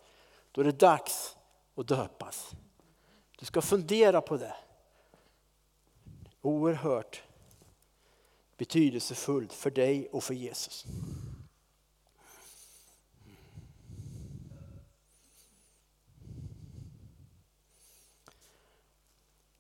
då 0.51 0.61
är 0.61 0.65
det 0.65 0.71
dags 0.71 1.35
att 1.75 1.87
döpas. 1.87 2.51
Du 3.39 3.45
ska 3.45 3.61
fundera 3.61 4.21
på 4.21 4.37
det. 4.37 4.55
Oerhört 6.41 7.23
betydelsefullt 8.63 9.53
för 9.53 9.71
dig 9.71 10.07
och 10.11 10.23
för 10.23 10.33
Jesus. 10.33 10.85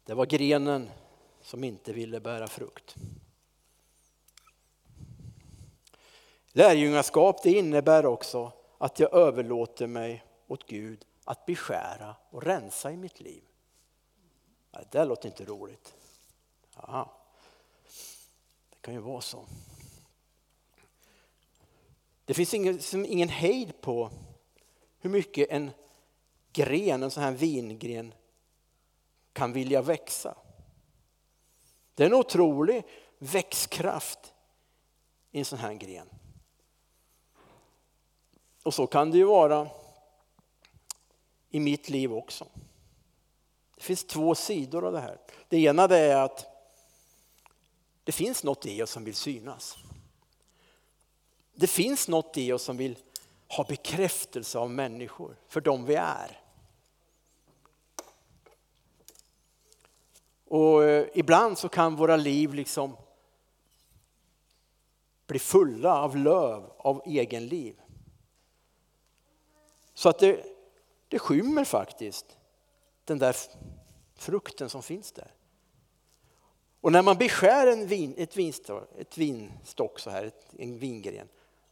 Det 0.03 0.13
var 0.13 0.25
grenen 0.25 0.89
som 1.41 1.63
inte 1.63 1.93
ville 1.93 2.19
bära 2.19 2.47
frukt. 2.47 2.95
Lärjungaskap 6.47 7.43
det 7.43 7.51
innebär 7.51 8.05
också 8.05 8.51
att 8.77 8.99
jag 8.99 9.13
överlåter 9.13 9.87
mig 9.87 10.23
åt 10.47 10.67
Gud 10.67 11.05
att 11.23 11.45
beskära 11.45 12.15
och 12.29 12.43
rensa 12.43 12.91
i 12.91 12.97
mitt 12.97 13.19
liv. 13.19 13.43
Det 14.71 14.91
där 14.91 15.05
låter 15.05 15.27
inte 15.29 15.45
roligt. 15.45 15.93
Aha. 16.75 17.22
Det 18.83 18.85
kan 18.85 18.93
ju 18.93 18.99
vara 18.99 19.21
så. 19.21 19.45
Det 22.25 22.33
finns 22.33 22.53
ingen, 22.53 22.79
ingen 22.93 23.29
hejd 23.29 23.81
på 23.81 24.09
hur 24.99 25.09
mycket 25.09 25.49
en 25.49 25.71
gren, 26.53 27.03
en 27.03 27.11
sån 27.11 27.23
här 27.23 27.31
vingren 27.31 28.13
kan 29.33 29.53
vilja 29.53 29.81
växa. 29.81 30.37
Det 31.95 32.03
är 32.03 32.07
en 32.07 32.13
otrolig 32.13 32.83
växtkraft 33.17 34.33
i 35.31 35.39
en 35.39 35.45
sån 35.45 35.59
här 35.59 35.73
gren. 35.73 36.09
Och 38.63 38.73
så 38.73 38.87
kan 38.87 39.11
det 39.11 39.17
ju 39.17 39.25
vara 39.25 39.69
i 41.49 41.59
mitt 41.59 41.89
liv 41.89 42.13
också. 42.13 42.47
Det 43.75 43.83
finns 43.83 44.03
två 44.03 44.35
sidor 44.35 44.85
av 44.85 44.93
det 44.93 45.01
här. 45.01 45.17
Det 45.47 45.57
ena 45.57 45.87
det 45.87 45.97
är 45.97 46.23
att 46.23 46.52
det 48.03 48.11
finns 48.11 48.43
något 48.43 48.65
i 48.65 48.83
oss 48.83 48.91
som 48.91 49.03
vill 49.03 49.15
synas. 49.15 49.77
Det 51.53 51.67
finns 51.67 52.07
något 52.07 52.37
i 52.37 52.51
oss 52.51 52.63
som 52.63 52.77
vill 52.77 52.97
ha 53.47 53.63
bekräftelse 53.63 54.59
av 54.59 54.69
människor 54.69 55.37
för 55.47 55.61
de 55.61 55.85
vi 55.85 55.95
är. 55.95 56.39
Och 60.47 60.83
eh, 60.83 61.07
ibland 61.13 61.57
så 61.57 61.69
kan 61.69 61.95
våra 61.95 62.15
liv 62.15 62.53
liksom 62.53 62.97
bli 65.27 65.39
fulla 65.39 66.01
av 66.01 66.17
löv 66.17 66.71
av 66.77 67.01
egen 67.05 67.47
liv. 67.47 67.81
Så 69.93 70.09
att 70.09 70.19
det, 70.19 70.45
det 71.07 71.19
skymmer 71.19 71.65
faktiskt 71.65 72.37
den 73.05 73.19
där 73.19 73.35
frukten 74.15 74.69
som 74.69 74.83
finns 74.83 75.11
där. 75.11 75.31
Och 76.83 76.91
när 76.91 77.01
man 77.01 77.17
beskär 77.17 77.67
en 77.67 77.87
vin, 77.87 78.13
ett, 78.17 78.37
vinstock, 78.37 78.89
ett 78.97 79.17
vinstock 79.17 79.99
så 79.99 80.09
här, 80.09 80.31
en 80.57 80.77
vingren, 80.77 81.27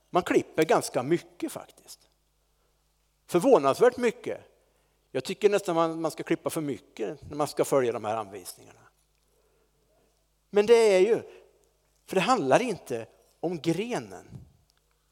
man 0.10 0.24
klipper 0.24 0.64
ganska 0.64 1.04
mycket 1.04 1.52
faktiskt. 1.52 2.10
Förvånansvärt 3.26 3.98
mycket. 3.98 4.42
Jag 5.12 5.24
tycker 5.24 5.50
nästan 5.50 5.76
man, 5.76 6.02
man 6.02 6.12
ska 6.12 6.24
klippa 6.24 6.50
för 6.50 6.62
mycket 6.62 7.30
när 7.30 7.36
man 7.38 7.48
ska 7.48 7.66
följa 7.66 7.92
de 7.92 8.06
här 8.06 8.18
anvisningarna. 8.18 8.80
Men 10.50 10.66
det 10.66 10.74
är 10.96 11.00
ju, 11.00 11.22
för 12.06 12.16
det 12.16 12.22
handlar 12.22 12.62
inte 12.62 13.08
om 13.40 13.60
grenen, 13.60 14.28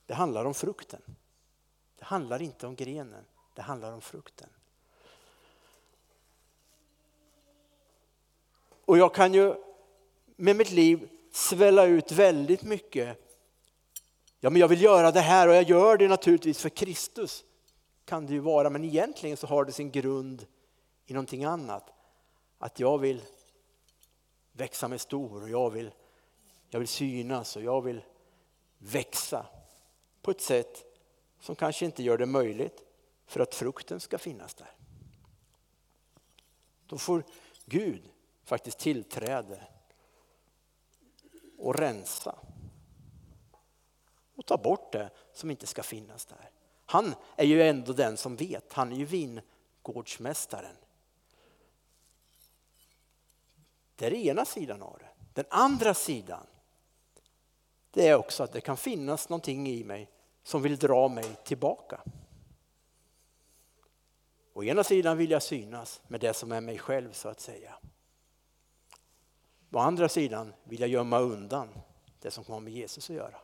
det 0.06 0.14
handlar 0.14 0.46
om 0.46 0.54
frukten. 0.54 1.02
Det 1.96 2.06
handlar 2.06 2.42
inte 2.42 2.68
om 2.68 2.76
grenen, 2.76 3.26
det 3.54 3.62
handlar 3.62 3.92
om 3.92 4.02
frukten. 4.02 4.50
Och 8.86 8.98
jag 8.98 9.16
kan 9.16 9.34
ju 9.34 9.69
med 10.40 10.56
mitt 10.56 10.72
liv 10.72 11.10
svälla 11.32 11.86
ut 11.86 12.12
väldigt 12.12 12.64
mycket. 12.64 13.18
Ja, 14.40 14.50
men 14.50 14.60
jag 14.60 14.68
vill 14.68 14.82
göra 14.82 15.12
det 15.12 15.22
här 15.22 15.48
och 15.48 15.56
jag 15.56 15.70
gör 15.70 15.98
det 15.98 16.08
naturligtvis 16.08 16.62
för 16.62 16.70
Kristus. 16.70 17.44
Kan 18.06 18.26
det 18.26 18.34
ju 18.34 18.40
vara, 18.40 18.70
men 18.70 18.84
egentligen 18.84 19.38
så 19.38 19.48
har 19.48 19.66
det 19.66 19.72
sin 19.72 19.92
grund 19.92 20.46
i 21.06 21.14
någonting 21.14 21.44
annat. 21.44 21.90
Att 22.58 22.80
jag 22.80 22.98
vill 22.98 23.22
växa 24.52 24.88
mig 24.88 25.00
stor 25.00 25.42
och 25.44 25.50
jag 25.50 25.70
vill, 25.70 25.92
jag 26.70 26.80
vill 26.80 26.88
synas 26.88 27.56
och 27.56 27.64
jag 27.64 27.82
vill 27.82 28.02
växa 28.78 29.46
på 30.22 30.32
ett 30.32 30.42
sätt 30.42 30.84
som 31.40 31.56
kanske 31.56 31.86
inte 31.86 32.04
gör 32.04 32.18
det 32.18 32.26
möjligt 32.26 32.84
för 33.26 33.40
att 33.40 33.56
frukten 33.56 34.00
ska 34.00 34.18
finnas 34.18 34.54
där. 34.54 34.72
Då 36.86 36.98
får 36.98 37.24
Gud 37.66 38.10
faktiskt 38.44 38.80
tillträde 38.80 39.68
och 41.60 41.76
rensa 41.76 42.36
och 44.36 44.46
ta 44.46 44.58
bort 44.58 44.92
det 44.92 45.10
som 45.34 45.52
inte 45.52 45.68
ska 45.68 45.84
finnas 45.84 46.26
där. 46.26 46.50
Han 46.86 47.16
är 47.36 47.46
ju 47.46 47.64
ändå 47.64 47.94
den 47.94 48.18
som 48.18 48.36
vet, 48.36 48.74
han 48.74 48.92
är 48.92 48.96
ju 48.96 49.06
vingårdsmästaren. 49.06 50.76
Det 53.96 54.06
är 54.06 54.12
den 54.12 54.20
ena 54.20 54.46
sidan 54.46 54.82
av 54.82 54.98
det. 55.00 55.10
Den 55.34 55.46
andra 55.50 55.94
sidan, 55.94 56.48
det 57.92 58.08
är 58.08 58.16
också 58.16 58.44
att 58.44 58.52
det 58.52 58.62
kan 58.62 58.78
finnas 58.78 59.30
någonting 59.30 59.68
i 59.68 59.84
mig 59.84 60.10
som 60.44 60.62
vill 60.62 60.78
dra 60.78 61.08
mig 61.08 61.36
tillbaka. 61.44 62.02
Å 64.54 64.64
ena 64.64 64.84
sidan 64.84 65.18
vill 65.18 65.32
jag 65.32 65.44
synas 65.44 66.02
med 66.08 66.22
det 66.22 66.34
som 66.34 66.52
är 66.52 66.62
mig 66.62 66.78
själv 66.78 67.12
så 67.12 67.30
att 67.30 67.40
säga. 67.40 67.76
Å 69.72 69.80
andra 69.80 70.10
sidan 70.10 70.54
vill 70.64 70.80
jag 70.80 70.90
gömma 70.90 71.20
undan 71.20 71.70
det 72.20 72.32
som 72.32 72.44
har 72.48 72.60
med 72.60 72.74
Jesus 72.74 73.10
att 73.10 73.16
göra. 73.16 73.36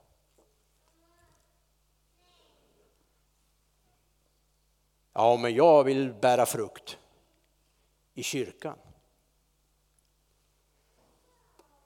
Ja, 5.14 5.38
men 5.38 5.56
jag 5.56 5.84
vill 5.84 6.14
bära 6.14 6.46
frukt 6.46 6.98
i 8.14 8.24
kyrkan. 8.24 8.78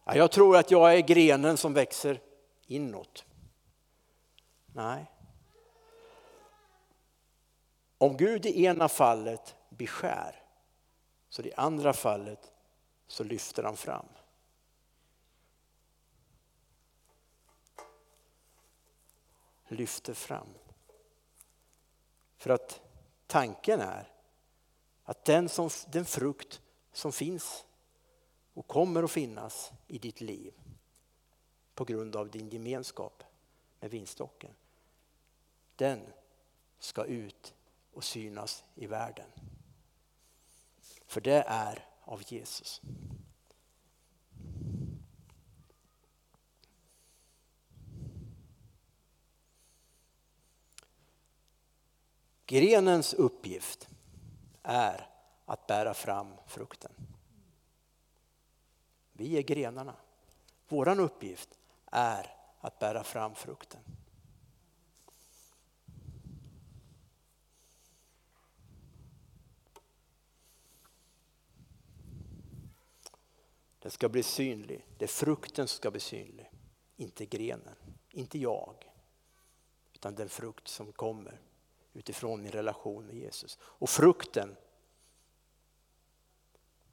Ja, 0.06 0.16
jag 0.16 0.32
tror 0.32 0.58
att 0.58 0.72
jag 0.72 0.96
är 0.96 1.00
grenen 1.00 1.58
som 1.58 1.74
växer 1.74 2.22
inåt. 2.66 3.26
Nej. 4.74 5.06
Om 7.98 8.18
Gud 8.18 8.46
i 8.46 8.66
ena 8.66 8.90
fallet 8.90 9.56
beskär, 9.70 10.44
så 11.30 11.42
i 11.42 11.54
andra 11.54 11.94
fallet 11.94 12.52
så 13.08 13.24
lyfter 13.24 13.64
han 13.64 13.78
fram. 13.78 14.06
Lyfter 19.72 20.14
fram. 20.14 20.48
För 22.38 22.50
att 22.50 22.82
tanken 23.28 23.82
är 23.82 24.12
att 25.04 25.26
den, 25.26 25.50
som, 25.50 25.70
den 25.88 26.06
frukt 26.06 26.62
som 26.92 27.12
finns 27.12 27.66
och 28.54 28.68
kommer 28.68 29.04
att 29.04 29.12
finnas 29.12 29.72
i 29.88 29.98
ditt 29.98 30.22
liv 30.22 30.54
på 31.76 31.86
grund 31.86 32.16
av 32.16 32.30
din 32.30 32.50
gemenskap 32.50 33.24
med 33.80 33.92
vinstocken. 33.92 34.52
Den 35.76 36.00
ska 36.80 37.06
ut 37.06 37.54
och 37.94 38.04
synas 38.04 38.64
i 38.76 38.88
världen. 38.88 39.30
För 41.06 41.22
det 41.22 41.44
är 41.48 41.88
av 42.02 42.24
Jesus. 42.28 42.82
Grenens 52.50 53.14
uppgift 53.14 53.90
är 54.64 55.10
att 55.46 55.68
bära 55.68 55.94
fram 55.94 56.34
frukten. 56.48 56.92
Vi 59.14 59.38
är 59.38 59.42
grenarna. 59.42 59.96
Vår 60.68 61.00
uppgift 61.00 61.60
är 61.86 62.36
att 62.60 62.80
bära 62.80 63.04
fram 63.04 63.36
frukten. 63.36 63.82
Den 73.80 73.92
ska 73.92 74.10
bli 74.10 74.24
synlig. 74.24 74.86
Det 74.98 75.06
är 75.06 75.10
frukten 75.10 75.68
som 75.68 75.78
ska 75.78 75.92
bli 75.92 76.00
synlig. 76.00 76.52
Inte 76.96 77.26
grenen, 77.26 77.76
inte 78.10 78.40
jag. 78.40 78.92
Utan 79.94 80.16
den 80.16 80.30
frukt 80.30 80.68
som 80.68 80.92
kommer 80.92 81.49
utifrån 82.00 82.42
min 82.42 82.52
relation 82.52 83.06
med 83.06 83.16
Jesus. 83.16 83.58
Och 83.62 83.90
frukten, 83.90 84.56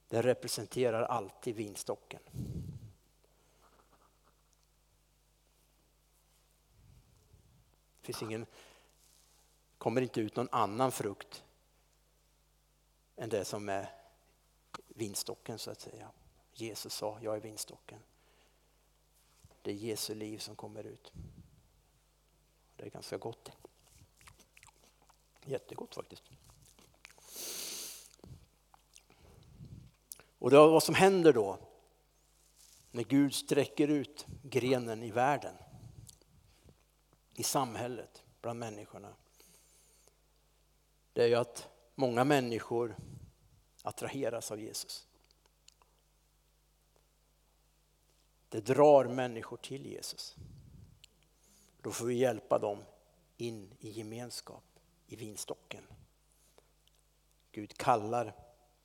den 0.09 0.23
representerar 0.23 1.03
alltid 1.03 1.57
vinstocken. 1.57 2.21
Det 8.01 8.07
finns 8.07 8.23
ingen, 8.23 8.47
kommer 9.79 10.01
inte 10.01 10.21
ut 10.21 10.37
någon 10.37 10.49
annan 10.53 10.92
frukt 10.92 11.45
än 13.16 13.29
det 13.29 13.45
som 13.45 13.69
är 13.69 13.90
vinstocken 14.88 15.59
så 15.59 15.71
att 15.71 15.81
säga. 15.81 16.11
Jesus 16.53 16.95
sa, 16.95 17.19
jag 17.23 17.37
är 17.37 17.40
vinstocken. 17.40 18.01
Det 19.62 19.71
är 19.71 19.75
Jesu 19.75 20.14
liv 20.14 20.38
som 20.38 20.57
kommer 20.57 20.85
ut. 20.85 21.12
Det 22.77 22.87
är 22.87 22.90
ganska 22.90 23.16
gott. 23.16 23.51
Jättegott 25.47 25.95
faktiskt. 25.95 26.23
Och 30.39 30.51
det 30.51 30.57
vad 30.57 30.83
som 30.83 30.95
händer 30.95 31.33
då 31.33 31.59
när 32.91 33.03
Gud 33.05 33.35
sträcker 33.35 33.89
ut 33.89 34.27
grenen 34.43 35.03
i 35.03 35.11
världen, 35.11 35.55
i 37.35 37.43
samhället, 37.43 38.25
bland 38.41 38.59
människorna. 38.59 39.15
Det 41.13 41.23
är 41.23 41.27
ju 41.27 41.35
att 41.35 41.69
många 41.95 42.25
människor 42.25 42.97
attraheras 43.83 44.51
av 44.51 44.61
Jesus. 44.61 45.07
Det 48.49 48.61
drar 48.61 49.05
människor 49.05 49.57
till 49.57 49.87
Jesus. 49.87 50.37
Då 51.81 51.91
får 51.91 52.07
vi 52.07 52.15
hjälpa 52.15 52.59
dem 52.59 52.85
in 53.37 53.75
i 53.81 53.91
gemenskap 53.91 54.76
i 55.07 55.16
vinstocken. 55.16 55.87
Gud 57.53 57.79
kallar 57.79 58.35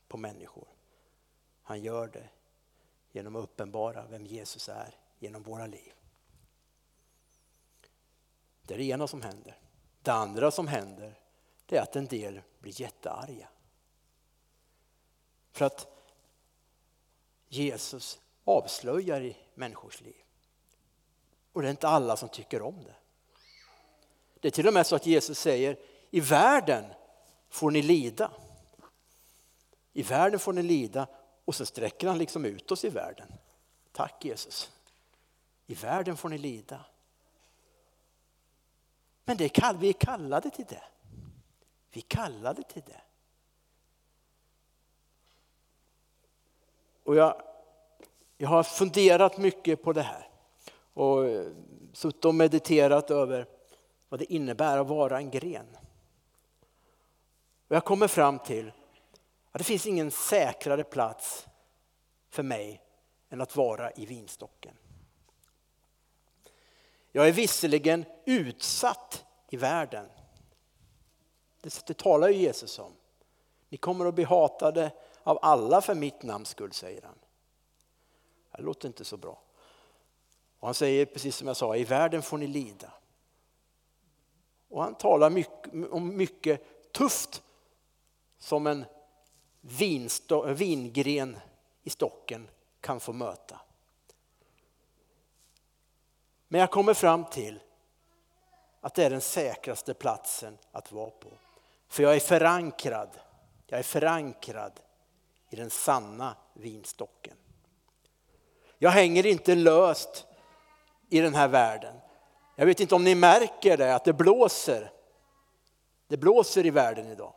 på 0.08 0.16
människor. 0.16 0.68
Han 1.62 1.82
gör 1.82 2.08
det 2.08 2.28
genom 3.12 3.36
att 3.36 3.44
uppenbara 3.44 4.06
vem 4.06 4.26
Jesus 4.26 4.68
är 4.68 4.96
genom 5.18 5.42
våra 5.42 5.66
liv. 5.66 5.92
Det 8.62 8.74
är 8.74 8.78
det 8.78 8.84
ena 8.84 9.06
som 9.06 9.22
händer. 9.22 9.58
Det 10.02 10.12
andra 10.12 10.50
som 10.50 10.68
händer 10.68 11.18
det 11.66 11.76
är 11.76 11.82
att 11.82 11.96
en 11.96 12.06
del 12.06 12.40
blir 12.58 12.80
jättearga. 12.80 13.48
För 15.52 15.64
att 15.64 15.86
Jesus 17.48 18.20
avslöjar 18.44 19.20
i 19.20 19.36
människors 19.54 20.00
liv. 20.00 20.22
Och 21.52 21.62
det 21.62 21.68
är 21.68 21.70
inte 21.70 21.88
alla 21.88 22.16
som 22.16 22.28
tycker 22.28 22.62
om 22.62 22.84
det. 22.84 22.94
Det 24.40 24.48
är 24.48 24.52
till 24.52 24.68
och 24.68 24.74
med 24.74 24.86
så 24.86 24.96
att 24.96 25.06
Jesus 25.06 25.38
säger 25.38 25.78
i 26.14 26.20
världen 26.20 26.84
får 27.48 27.70
ni 27.70 27.82
lida. 27.82 28.30
I 29.92 30.02
världen 30.02 30.40
får 30.40 30.52
ni 30.52 30.62
lida 30.62 31.06
och 31.44 31.54
så 31.54 31.66
sträcker 31.66 32.08
han 32.08 32.18
liksom 32.18 32.44
ut 32.44 32.70
oss 32.70 32.84
i 32.84 32.88
världen. 32.88 33.32
Tack 33.92 34.24
Jesus. 34.24 34.72
I 35.66 35.74
världen 35.74 36.16
får 36.16 36.28
ni 36.28 36.38
lida. 36.38 36.84
Men 39.24 39.36
det 39.36 39.58
är, 39.58 39.74
vi 39.74 39.88
är 39.88 39.92
kallade 39.92 40.50
till 40.50 40.64
det. 40.64 40.82
Vi 41.90 42.00
är 42.00 42.06
kallade 42.08 42.62
till 42.62 42.82
det. 42.86 43.00
Och 47.04 47.16
jag, 47.16 47.42
jag 48.36 48.48
har 48.48 48.62
funderat 48.62 49.38
mycket 49.38 49.82
på 49.82 49.92
det 49.92 50.02
här 50.02 50.28
och 50.94 51.28
eh, 51.28 51.46
suttit 51.92 52.24
och 52.24 52.34
mediterat 52.34 53.10
över 53.10 53.46
vad 54.08 54.20
det 54.20 54.32
innebär 54.32 54.78
att 54.78 54.88
vara 54.88 55.18
en 55.18 55.30
gren. 55.30 55.76
Och 57.72 57.76
jag 57.76 57.84
kommer 57.84 58.08
fram 58.08 58.38
till 58.38 58.72
att 59.52 59.58
det 59.58 59.64
finns 59.64 59.86
ingen 59.86 60.10
säkrare 60.10 60.84
plats 60.84 61.46
för 62.30 62.42
mig 62.42 62.82
än 63.30 63.40
att 63.40 63.56
vara 63.56 63.92
i 63.92 64.06
vinstocken. 64.06 64.74
Jag 67.12 67.28
är 67.28 67.32
visserligen 67.32 68.04
utsatt 68.24 69.24
i 69.50 69.56
världen. 69.56 70.06
Det 71.60 71.96
talar 71.96 72.28
ju 72.28 72.34
Jesus 72.34 72.78
om. 72.78 72.92
Ni 73.68 73.76
kommer 73.76 74.06
att 74.06 74.14
bli 74.14 74.24
hatade 74.24 74.90
av 75.22 75.38
alla 75.42 75.80
för 75.80 75.94
mitt 75.94 76.22
namns 76.22 76.48
skull, 76.48 76.72
säger 76.72 77.02
han. 77.02 77.18
Det 78.56 78.62
låter 78.62 78.88
inte 78.88 79.04
så 79.04 79.16
bra. 79.16 79.42
Och 80.58 80.68
han 80.68 80.74
säger 80.74 81.06
precis 81.06 81.36
som 81.36 81.46
jag 81.46 81.56
sa, 81.56 81.76
i 81.76 81.84
världen 81.84 82.22
får 82.22 82.38
ni 82.38 82.46
lida. 82.46 82.92
Och 84.68 84.82
han 84.82 84.94
talar 84.94 85.30
mycket, 85.30 85.72
om 85.90 86.16
mycket 86.16 86.92
tufft 86.92 87.42
som 88.42 88.66
en 88.66 88.84
vingren 90.54 91.38
i 91.82 91.90
stocken 91.90 92.48
kan 92.80 93.00
få 93.00 93.12
möta. 93.12 93.60
Men 96.48 96.60
jag 96.60 96.70
kommer 96.70 96.94
fram 96.94 97.24
till 97.24 97.60
att 98.80 98.94
det 98.94 99.04
är 99.04 99.10
den 99.10 99.20
säkraste 99.20 99.94
platsen 99.94 100.58
att 100.72 100.92
vara 100.92 101.10
på. 101.10 101.28
För 101.88 102.02
jag 102.02 102.16
är 102.16 102.20
förankrad, 102.20 103.08
jag 103.66 103.78
är 103.78 103.82
förankrad 103.82 104.80
i 105.50 105.56
den 105.56 105.70
sanna 105.70 106.36
vinstocken. 106.54 107.36
Jag 108.78 108.90
hänger 108.90 109.26
inte 109.26 109.54
löst 109.54 110.26
i 111.08 111.20
den 111.20 111.34
här 111.34 111.48
världen. 111.48 111.96
Jag 112.56 112.66
vet 112.66 112.80
inte 112.80 112.94
om 112.94 113.04
ni 113.04 113.14
märker 113.14 113.76
det, 113.76 113.94
att 113.94 114.04
det 114.04 114.12
blåser. 114.12 114.92
Det 116.08 116.16
blåser 116.16 116.66
i 116.66 116.70
världen 116.70 117.06
idag. 117.06 117.34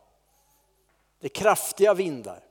Det 1.26 1.30
är 1.30 1.42
kraftiga 1.42 1.94
vindar. 1.94 2.44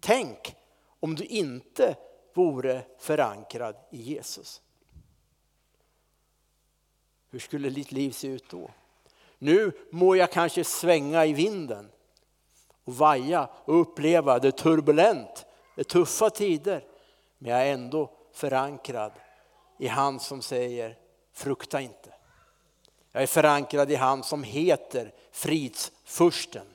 Tänk 0.00 0.56
om 1.00 1.14
du 1.14 1.24
inte 1.24 1.96
vore 2.34 2.82
förankrad 2.98 3.76
i 3.90 4.02
Jesus. 4.02 4.62
Hur 7.30 7.38
skulle 7.38 7.70
ditt 7.70 7.92
liv 7.92 8.10
se 8.10 8.28
ut 8.28 8.50
då? 8.50 8.70
Nu 9.38 9.72
må 9.90 10.16
jag 10.16 10.32
kanske 10.32 10.64
svänga 10.64 11.26
i 11.26 11.32
vinden 11.32 11.90
och 12.84 12.94
vaja 12.94 13.50
och 13.64 13.80
uppleva 13.80 14.38
det 14.38 14.52
turbulent, 14.52 15.46
det 15.76 15.84
tuffa 15.84 16.30
tider. 16.30 16.84
Men 17.38 17.52
jag 17.52 17.68
är 17.68 17.72
ändå 17.72 18.10
förankrad 18.32 19.12
i 19.78 19.86
han 19.86 20.20
som 20.20 20.42
säger 20.42 20.98
frukta 21.32 21.80
inte. 21.80 22.14
Jag 23.12 23.22
är 23.22 23.26
förankrad 23.26 23.90
i 23.90 23.94
han 23.94 24.22
som 24.22 24.42
heter 24.42 25.14
fridsfursten. 25.30 26.66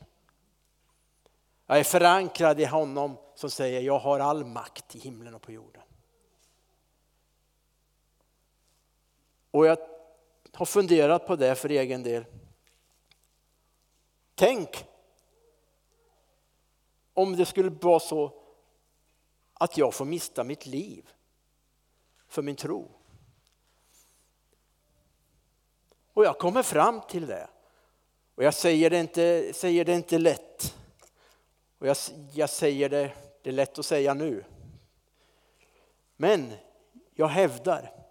Jag 1.73 1.79
är 1.79 1.83
förankrad 1.83 2.59
i 2.59 2.65
honom 2.65 3.17
som 3.35 3.49
säger 3.49 3.81
jag 3.81 3.99
har 3.99 4.19
all 4.19 4.45
makt 4.45 4.95
i 4.95 4.99
himlen 4.99 5.33
och 5.33 5.41
på 5.41 5.51
jorden. 5.51 5.81
Och 9.51 9.65
jag 9.65 9.77
har 10.53 10.65
funderat 10.65 11.27
på 11.27 11.35
det 11.35 11.55
för 11.55 11.69
egen 11.69 12.03
del. 12.03 12.25
Tänk 14.35 14.85
om 17.13 17.35
det 17.35 17.45
skulle 17.45 17.69
vara 17.69 17.99
så 17.99 18.33
att 19.53 19.77
jag 19.77 19.93
får 19.93 20.05
mista 20.05 20.43
mitt 20.43 20.65
liv 20.65 21.09
för 22.27 22.41
min 22.41 22.55
tro. 22.55 22.91
Och 26.13 26.25
jag 26.25 26.39
kommer 26.39 26.63
fram 26.63 27.01
till 27.01 27.27
det. 27.27 27.49
Och 28.35 28.43
jag 28.43 28.53
säger 28.53 28.89
det 28.89 28.99
inte, 28.99 29.53
säger 29.53 29.85
det 29.85 29.93
inte 29.93 30.17
lätt. 30.17 30.82
Och 31.83 31.89
jag, 31.89 31.97
jag 32.33 32.49
säger 32.49 32.89
det, 32.89 33.13
det 33.41 33.49
är 33.49 33.53
lätt 33.53 33.79
att 33.79 33.85
säga 33.85 34.13
nu. 34.13 34.45
Men 36.15 36.53
jag 37.13 37.27
hävdar 37.27 38.05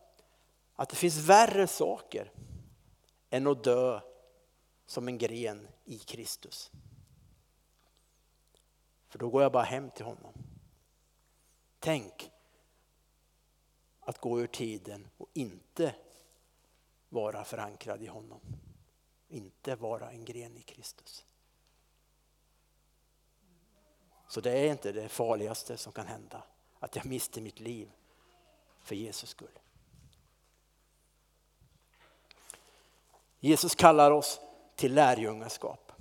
att 0.75 0.89
det 0.89 0.97
finns 0.97 1.17
värre 1.17 1.67
saker 1.67 2.33
än 3.31 3.47
att 3.47 3.65
dö 3.65 4.01
som 4.87 5.09
en 5.09 5.19
gren 5.19 5.69
i 5.85 5.99
Kristus. 5.99 6.71
För 9.09 9.19
då 9.19 9.31
går 9.31 9.43
jag 9.43 9.53
bara 9.53 9.63
hem 9.63 9.91
till 9.91 10.05
honom. 10.05 10.33
Tänk 11.79 12.31
att 14.01 14.19
gå 14.19 14.41
ur 14.41 14.47
tiden 14.47 15.09
och 15.17 15.29
inte 15.33 15.95
vara 17.09 17.45
förankrad 17.45 18.03
i 18.03 18.07
honom. 18.07 18.41
Inte 19.29 19.77
vara 19.77 20.11
en 20.11 20.25
gren 20.25 20.57
i 20.57 20.63
Kristus. 20.63 21.27
Så 24.33 24.41
det 24.41 24.51
är 24.51 24.71
inte 24.71 24.93
det 24.93 25.09
farligaste 25.09 25.77
som 25.77 25.93
kan 25.93 26.07
hända, 26.07 26.43
att 26.79 26.97
jag 26.97 27.07
mister 27.07 27.41
mitt 27.41 27.61
liv 27.61 27.93
för 28.83 28.95
Jesus 28.95 29.31
skull. 29.31 29.59
Jesus 33.41 33.75
kallar 33.75 34.11
oss 34.11 34.41
till 34.77 34.95
lärjungaskap. 34.95 35.93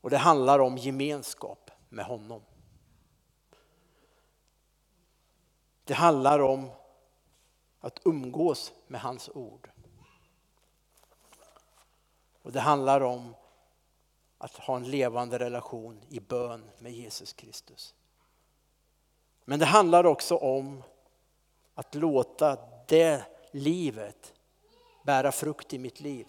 Och 0.00 0.10
det 0.10 0.18
handlar 0.18 0.58
om 0.58 0.76
gemenskap 0.76 1.70
med 1.88 2.04
honom. 2.04 2.42
Det 5.84 5.94
handlar 5.94 6.38
om 6.38 6.70
att 7.80 8.00
umgås 8.04 8.72
med 8.86 9.00
hans 9.00 9.28
ord. 9.28 9.70
Och 12.42 12.52
det 12.52 12.60
handlar 12.60 13.00
om 13.00 13.34
att 14.38 14.56
ha 14.56 14.76
en 14.76 14.90
levande 14.90 15.38
relation 15.38 16.00
i 16.08 16.20
bön 16.20 16.70
med 16.78 16.92
Jesus 16.92 17.32
Kristus. 17.32 17.94
Men 19.44 19.58
det 19.58 19.66
handlar 19.66 20.06
också 20.06 20.36
om 20.36 20.82
att 21.74 21.94
låta 21.94 22.58
det 22.86 23.22
livet 23.50 24.34
bära 25.04 25.32
frukt 25.32 25.72
i 25.72 25.78
mitt 25.78 26.00
liv. 26.00 26.26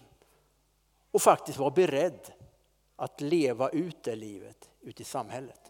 Och 1.10 1.22
faktiskt 1.22 1.58
vara 1.58 1.70
beredd 1.70 2.32
att 2.96 3.20
leva 3.20 3.68
ut 3.68 4.02
det 4.02 4.16
livet 4.16 4.70
ute 4.80 5.02
i 5.02 5.04
samhället. 5.04 5.60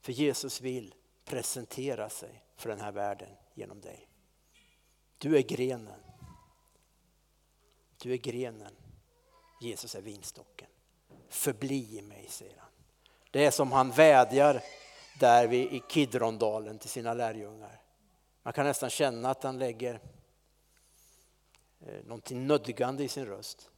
För 0.00 0.12
Jesus 0.12 0.60
vill 0.60 0.94
presentera 1.24 2.08
sig 2.08 2.44
för 2.56 2.68
den 2.68 2.80
här 2.80 2.92
världen 2.92 3.28
genom 3.54 3.80
dig. 3.80 4.08
Du 5.18 5.36
är 5.36 5.42
grenen. 5.42 6.00
Du 8.02 8.12
är 8.12 8.16
grenen. 8.16 8.76
Jesus 9.60 9.94
är 9.94 10.02
vinstocken. 10.02 10.68
Förbli 11.28 11.98
i 11.98 12.02
mig, 12.02 12.26
säger 12.28 12.58
han. 12.58 12.70
Det 13.30 13.44
är 13.44 13.50
som 13.50 13.72
han 13.72 13.90
vädjar 13.90 14.62
där 15.20 15.46
vid, 15.46 15.72
i 15.72 15.82
Kidrondalen 15.88 16.78
till 16.78 16.90
sina 16.90 17.14
lärjungar. 17.14 17.80
Man 18.42 18.52
kan 18.52 18.66
nästan 18.66 18.90
känna 18.90 19.30
att 19.30 19.42
han 19.42 19.58
lägger 19.58 20.00
eh, 21.80 22.04
någonting 22.04 22.46
nödgande 22.46 23.04
i 23.04 23.08
sin 23.08 23.26
röst. 23.26 23.70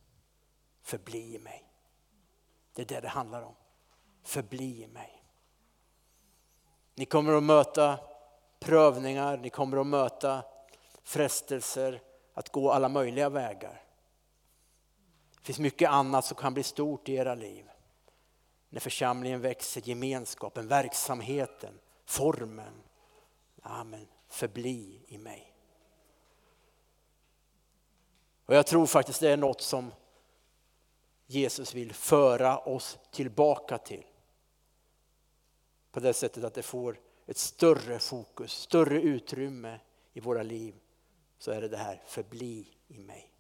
Förbli 0.83 1.35
i 1.35 1.39
mig. 1.39 1.65
Det 2.73 2.83
är 2.83 2.87
det 2.87 3.01
det 3.01 3.09
handlar 3.09 3.43
om. 3.43 3.55
Förbli 4.23 4.83
i 4.83 4.87
mig. 4.87 5.25
Ni 6.95 7.05
kommer 7.05 7.33
att 7.33 7.43
möta 7.43 7.99
prövningar, 8.61 9.37
ni 9.37 9.51
kommer 9.51 9.81
att 9.81 9.87
möta 9.87 10.45
frestelser 11.09 12.03
att 12.35 12.49
gå 12.49 12.73
alla 12.73 12.89
möjliga 12.89 13.29
vägar. 13.29 13.83
Det 15.37 15.43
finns 15.43 15.59
mycket 15.59 15.91
annat 15.91 16.25
som 16.25 16.37
kan 16.37 16.55
bli 16.55 16.63
stort 16.63 17.09
i 17.09 17.15
era 17.15 17.35
liv. 17.35 17.71
När 18.69 18.81
församlingen 18.81 19.41
växer, 19.41 19.89
gemenskapen, 19.89 20.69
verksamheten, 20.69 21.79
formen. 22.05 22.83
Amen. 23.63 24.09
Förbli 24.29 25.01
i 25.07 25.19
mig. 25.19 25.55
Och 28.47 28.55
jag 28.55 28.67
tror 28.67 28.87
faktiskt 28.87 29.21
det 29.21 29.31
är 29.31 29.37
något 29.37 29.61
som 29.61 29.93
Jesus 31.27 31.75
vill 31.75 31.93
föra 31.93 32.59
oss 32.59 32.99
tillbaka 33.11 33.79
till. 33.79 34.07
På 35.93 36.01
det 36.01 36.15
sättet 36.15 36.45
att 36.45 36.55
det 36.55 36.63
får 36.63 37.01
ett 37.27 37.39
större 37.39 37.99
fokus, 37.99 38.53
större 38.53 39.01
utrymme 39.01 39.81
i 40.13 40.21
våra 40.21 40.43
liv. 40.43 40.75
Så 41.39 41.51
är 41.51 41.61
det 41.61 41.69
det 41.69 41.77
här, 41.77 42.03
förbli 42.07 42.69
i 42.89 42.99
mig. 42.99 43.33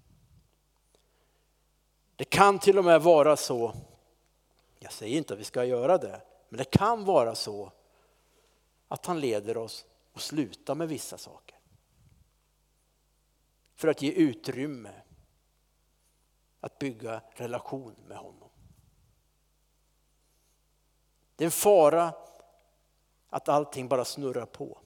Det 2.16 2.24
kan 2.24 2.58
till 2.58 2.78
och 2.78 2.84
med 2.84 3.02
vara 3.02 3.36
så 3.36 3.74
jag 4.78 4.92
säger 4.92 5.18
inte 5.18 5.34
att 5.34 5.40
vi 5.40 5.44
ska 5.44 5.64
göra 5.64 5.98
det, 5.98 6.22
men 6.48 6.58
det 6.58 6.70
kan 6.70 7.04
vara 7.04 7.34
så 7.34 7.72
att 8.88 9.06
han 9.06 9.20
leder 9.20 9.56
oss 9.56 9.86
att 10.12 10.22
sluta 10.22 10.74
med 10.74 10.88
vissa 10.88 11.18
saker. 11.18 11.58
För 13.74 13.88
att 13.88 14.02
ge 14.02 14.12
utrymme 14.12 14.92
att 16.60 16.78
bygga 16.78 17.22
relation 17.30 17.94
med 18.06 18.16
honom. 18.16 18.48
Det 21.36 21.44
är 21.44 21.46
en 21.46 21.50
fara 21.50 22.14
att 23.28 23.48
allting 23.48 23.88
bara 23.88 24.04
snurrar 24.04 24.46
på 24.46 24.78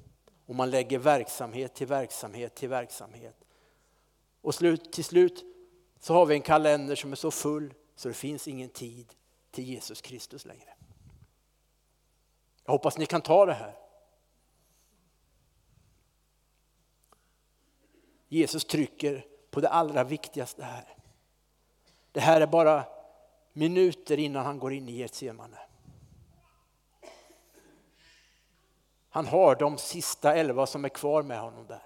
och 0.53 0.57
man 0.57 0.71
lägger 0.71 0.99
verksamhet 0.99 1.75
till 1.75 1.87
verksamhet 1.87 2.55
till 2.55 2.69
verksamhet. 2.69 3.45
Och 4.41 4.55
slut, 4.55 4.93
till 4.93 5.05
slut 5.05 5.45
så 6.01 6.15
har 6.15 6.27
vi 6.27 6.35
en 6.35 6.43
kalender 6.43 6.95
som 6.95 7.13
är 7.13 7.17
så 7.17 7.31
full 7.31 7.75
så 7.97 8.09
det 8.09 8.15
finns 8.15 8.49
ingen 8.49 8.69
tid 8.69 9.15
till 9.51 9.65
Jesus 9.65 10.01
Kristus 10.01 10.45
längre. 10.45 10.75
Jag 12.65 12.73
hoppas 12.73 12.99
ni 12.99 13.07
kan 13.07 13.21
ta 13.21 13.47
det 13.47 13.53
här. 13.53 13.77
Jesus 18.29 18.65
trycker 18.65 19.27
på 19.51 19.61
det 19.61 19.69
allra 19.69 20.05
viktigaste 20.05 20.65
här. 20.65 20.97
Det 22.13 22.21
här 22.21 22.41
är 22.41 22.47
bara 22.47 22.85
minuter 23.53 24.19
innan 24.19 24.45
han 24.45 24.59
går 24.59 24.73
in 24.73 24.89
i 24.89 24.93
Getsemane. 24.93 25.59
Han 29.15 29.27
har 29.27 29.55
de 29.55 29.79
sista 29.79 30.35
elva 30.35 30.67
som 30.67 30.85
är 30.85 30.89
kvar 30.89 31.23
med 31.23 31.41
honom 31.41 31.67
där. 31.67 31.83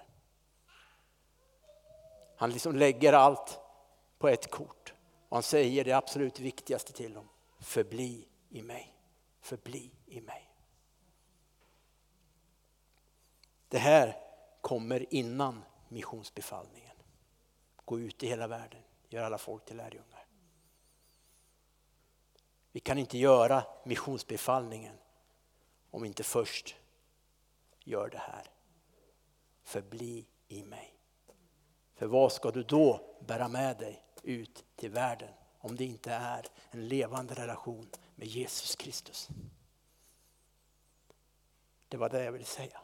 Han 2.35 2.51
liksom 2.51 2.75
lägger 2.75 3.13
allt 3.13 3.59
på 4.17 4.27
ett 4.27 4.51
kort 4.51 4.93
och 5.29 5.35
han 5.37 5.43
säger 5.43 5.83
det 5.83 5.91
absolut 5.91 6.39
viktigaste 6.39 6.93
till 6.93 7.13
dem 7.13 7.29
förbli 7.59 8.27
i 8.49 8.61
mig. 8.61 8.95
Förbli 9.41 9.91
i 10.05 10.21
mig. 10.21 10.51
Det 13.67 13.77
här 13.77 14.17
kommer 14.61 15.13
innan 15.13 15.63
missionsbefallningen. 15.87 16.95
Gå 17.85 17.99
ut 17.99 18.23
i 18.23 18.27
hela 18.27 18.47
världen, 18.47 18.81
gör 19.09 19.23
alla 19.23 19.37
folk 19.37 19.65
till 19.65 19.77
lärjungar. 19.77 20.27
Vi 22.71 22.79
kan 22.79 22.97
inte 22.97 23.17
göra 23.17 23.63
missionsbefallningen 23.85 24.97
om 25.91 26.05
inte 26.05 26.23
först 26.23 26.75
gör 27.87 28.09
det 28.09 28.17
här. 28.17 28.43
Förbli 29.63 30.25
i 30.47 30.63
mig. 30.63 30.93
För 31.95 32.05
vad 32.05 32.31
ska 32.31 32.51
du 32.51 32.63
då 32.63 33.15
bära 33.27 33.47
med 33.47 33.77
dig 33.77 34.03
ut 34.23 34.65
till 34.75 34.91
världen? 34.91 35.29
om 35.67 35.75
det 35.75 35.85
inte 35.85 36.11
är 36.11 36.45
en 36.71 36.87
levande 36.87 37.33
relation 37.33 37.89
med 38.15 38.27
Jesus 38.27 38.75
Kristus. 38.75 39.27
Det 41.87 41.97
var 41.97 42.09
det 42.09 42.23
jag 42.23 42.31
ville 42.31 42.45
säga. 42.45 42.81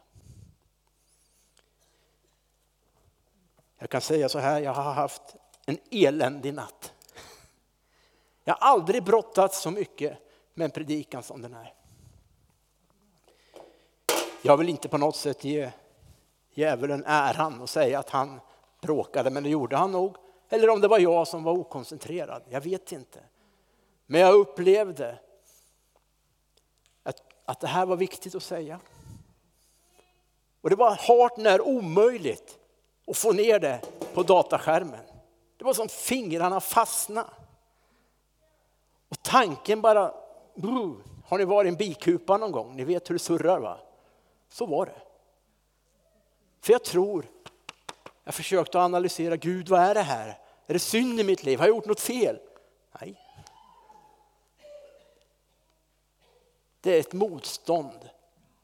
Jag 3.78 3.90
kan 3.90 4.00
säga 4.00 4.28
så 4.28 4.38
här, 4.38 4.60
jag 4.60 4.74
har 4.74 4.92
haft 4.92 5.36
en 5.66 5.78
eländig 5.90 6.54
natt. 6.54 6.92
Jag 8.44 8.54
har 8.54 8.68
aldrig 8.68 9.04
brottats 9.04 9.62
så 9.62 9.70
mycket 9.70 10.18
med 10.54 10.64
en 10.64 10.70
predikan 10.70 11.22
som 11.22 11.42
den 11.42 11.54
här. 11.54 11.74
Jag 14.46 14.56
vill 14.56 14.68
inte 14.68 14.88
på 14.88 14.98
något 14.98 15.16
sätt 15.16 15.44
ge 15.44 15.70
djävulen 16.50 17.04
äran 17.06 17.60
och 17.60 17.68
säga 17.68 17.98
att 17.98 18.10
han 18.10 18.40
bråkade, 18.80 19.30
men 19.30 19.42
det 19.42 19.48
gjorde 19.48 19.76
han 19.76 19.92
nog. 19.92 20.16
Eller 20.48 20.70
om 20.70 20.80
det 20.80 20.88
var 20.88 20.98
jag 20.98 21.28
som 21.28 21.42
var 21.42 21.52
okoncentrerad, 21.52 22.42
jag 22.48 22.60
vet 22.60 22.92
inte. 22.92 23.20
Men 24.06 24.20
jag 24.20 24.34
upplevde 24.34 25.18
att, 27.02 27.22
att 27.44 27.60
det 27.60 27.66
här 27.66 27.86
var 27.86 27.96
viktigt 27.96 28.34
att 28.34 28.42
säga. 28.42 28.80
Och 30.60 30.70
det 30.70 30.76
var 30.76 30.90
hart 30.90 31.36
när 31.36 31.60
omöjligt 31.60 32.58
att 33.06 33.16
få 33.16 33.32
ner 33.32 33.58
det 33.58 33.80
på 34.14 34.22
dataskärmen. 34.22 35.04
Det 35.56 35.64
var 35.64 35.74
som 35.74 35.88
fingrarna 35.88 36.60
fastnade. 36.60 37.30
Och 39.08 39.22
tanken 39.22 39.80
bara, 39.80 40.14
har 41.24 41.38
ni 41.38 41.44
varit 41.44 41.66
i 41.66 41.68
en 41.68 41.76
bikupa 41.76 42.36
någon 42.36 42.52
gång? 42.52 42.76
Ni 42.76 42.84
vet 42.84 43.10
hur 43.10 43.14
det 43.14 43.18
surrar 43.18 43.60
va? 43.60 43.78
Så 44.54 44.66
var 44.66 44.86
det. 44.86 45.02
För 46.60 46.72
jag 46.72 46.84
tror 46.84 47.26
jag 48.24 48.34
försökte 48.34 48.80
analysera, 48.80 49.36
Gud 49.36 49.68
vad 49.68 49.80
är 49.80 49.94
det 49.94 50.02
här? 50.02 50.28
Är 50.66 50.72
det 50.72 50.78
synd 50.78 51.20
i 51.20 51.24
mitt 51.24 51.42
liv? 51.42 51.58
Har 51.58 51.66
jag 51.66 51.76
gjort 51.76 51.86
något 51.86 52.00
fel? 52.00 52.40
Nej. 53.00 53.20
Det 56.80 56.96
är 56.96 57.00
ett 57.00 57.12
motstånd 57.12 58.08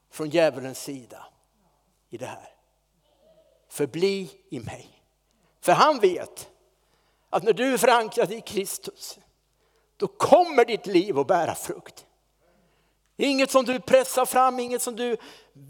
från 0.09 0.29
djävulens 0.29 0.83
sida 0.83 1.25
i 2.09 2.17
det 2.17 2.25
här. 2.25 2.53
förbli 3.67 4.31
i 4.49 4.59
mig. 4.59 5.03
För 5.61 5.71
han 5.71 5.99
vet 5.99 6.51
att 7.29 7.43
när 7.43 7.53
du 7.53 7.73
är 7.73 7.77
förankrad 7.77 8.31
i 8.31 8.41
Kristus, 8.41 9.19
då 9.97 10.07
kommer 10.07 10.65
ditt 10.65 10.85
liv 10.85 11.19
att 11.19 11.27
bära 11.27 11.55
frukt. 11.55 12.05
Inget 13.21 13.51
som 13.51 13.65
du 13.65 13.79
pressar 13.79 14.25
fram, 14.25 14.59
inget 14.59 14.81
som 14.81 14.95
du 14.95 15.17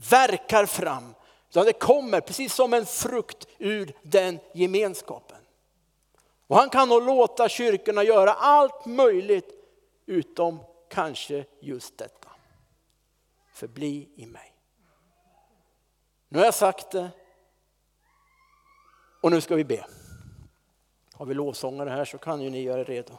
verkar 0.10 0.66
fram. 0.66 1.16
Utan 1.50 1.66
det 1.66 1.74
kommer 1.74 2.22
precis 2.22 2.54
som 2.54 2.74
en 2.74 2.86
frukt 2.86 3.48
ur 3.58 3.94
den 4.02 4.40
gemenskapen. 4.54 5.38
Och 6.48 6.58
han 6.58 6.70
kan 6.70 6.90
nog 6.90 7.04
låta 7.06 7.50
kyrkorna 7.50 8.04
göra 8.04 8.34
allt 8.34 8.86
möjligt 8.86 9.50
utom 10.06 10.60
kanske 10.90 11.46
just 11.60 11.98
detta. 11.98 12.30
Förbli 13.54 14.10
i 14.16 14.26
mig. 14.26 14.56
Nu 16.30 16.38
har 16.38 16.46
jag 16.46 16.54
sagt 16.54 16.92
det 16.92 17.10
och 19.22 19.32
nu 19.32 19.42
ska 19.42 19.56
vi 19.56 19.64
be. 19.64 19.86
Har 21.14 21.26
vi 21.26 21.34
lovsångare 21.34 21.90
här 21.90 22.06
så 22.06 22.18
kan 22.18 22.42
ju 22.42 22.50
ni 22.50 22.62
göra 22.62 22.82
er 22.82 22.86
redo. 22.86 23.18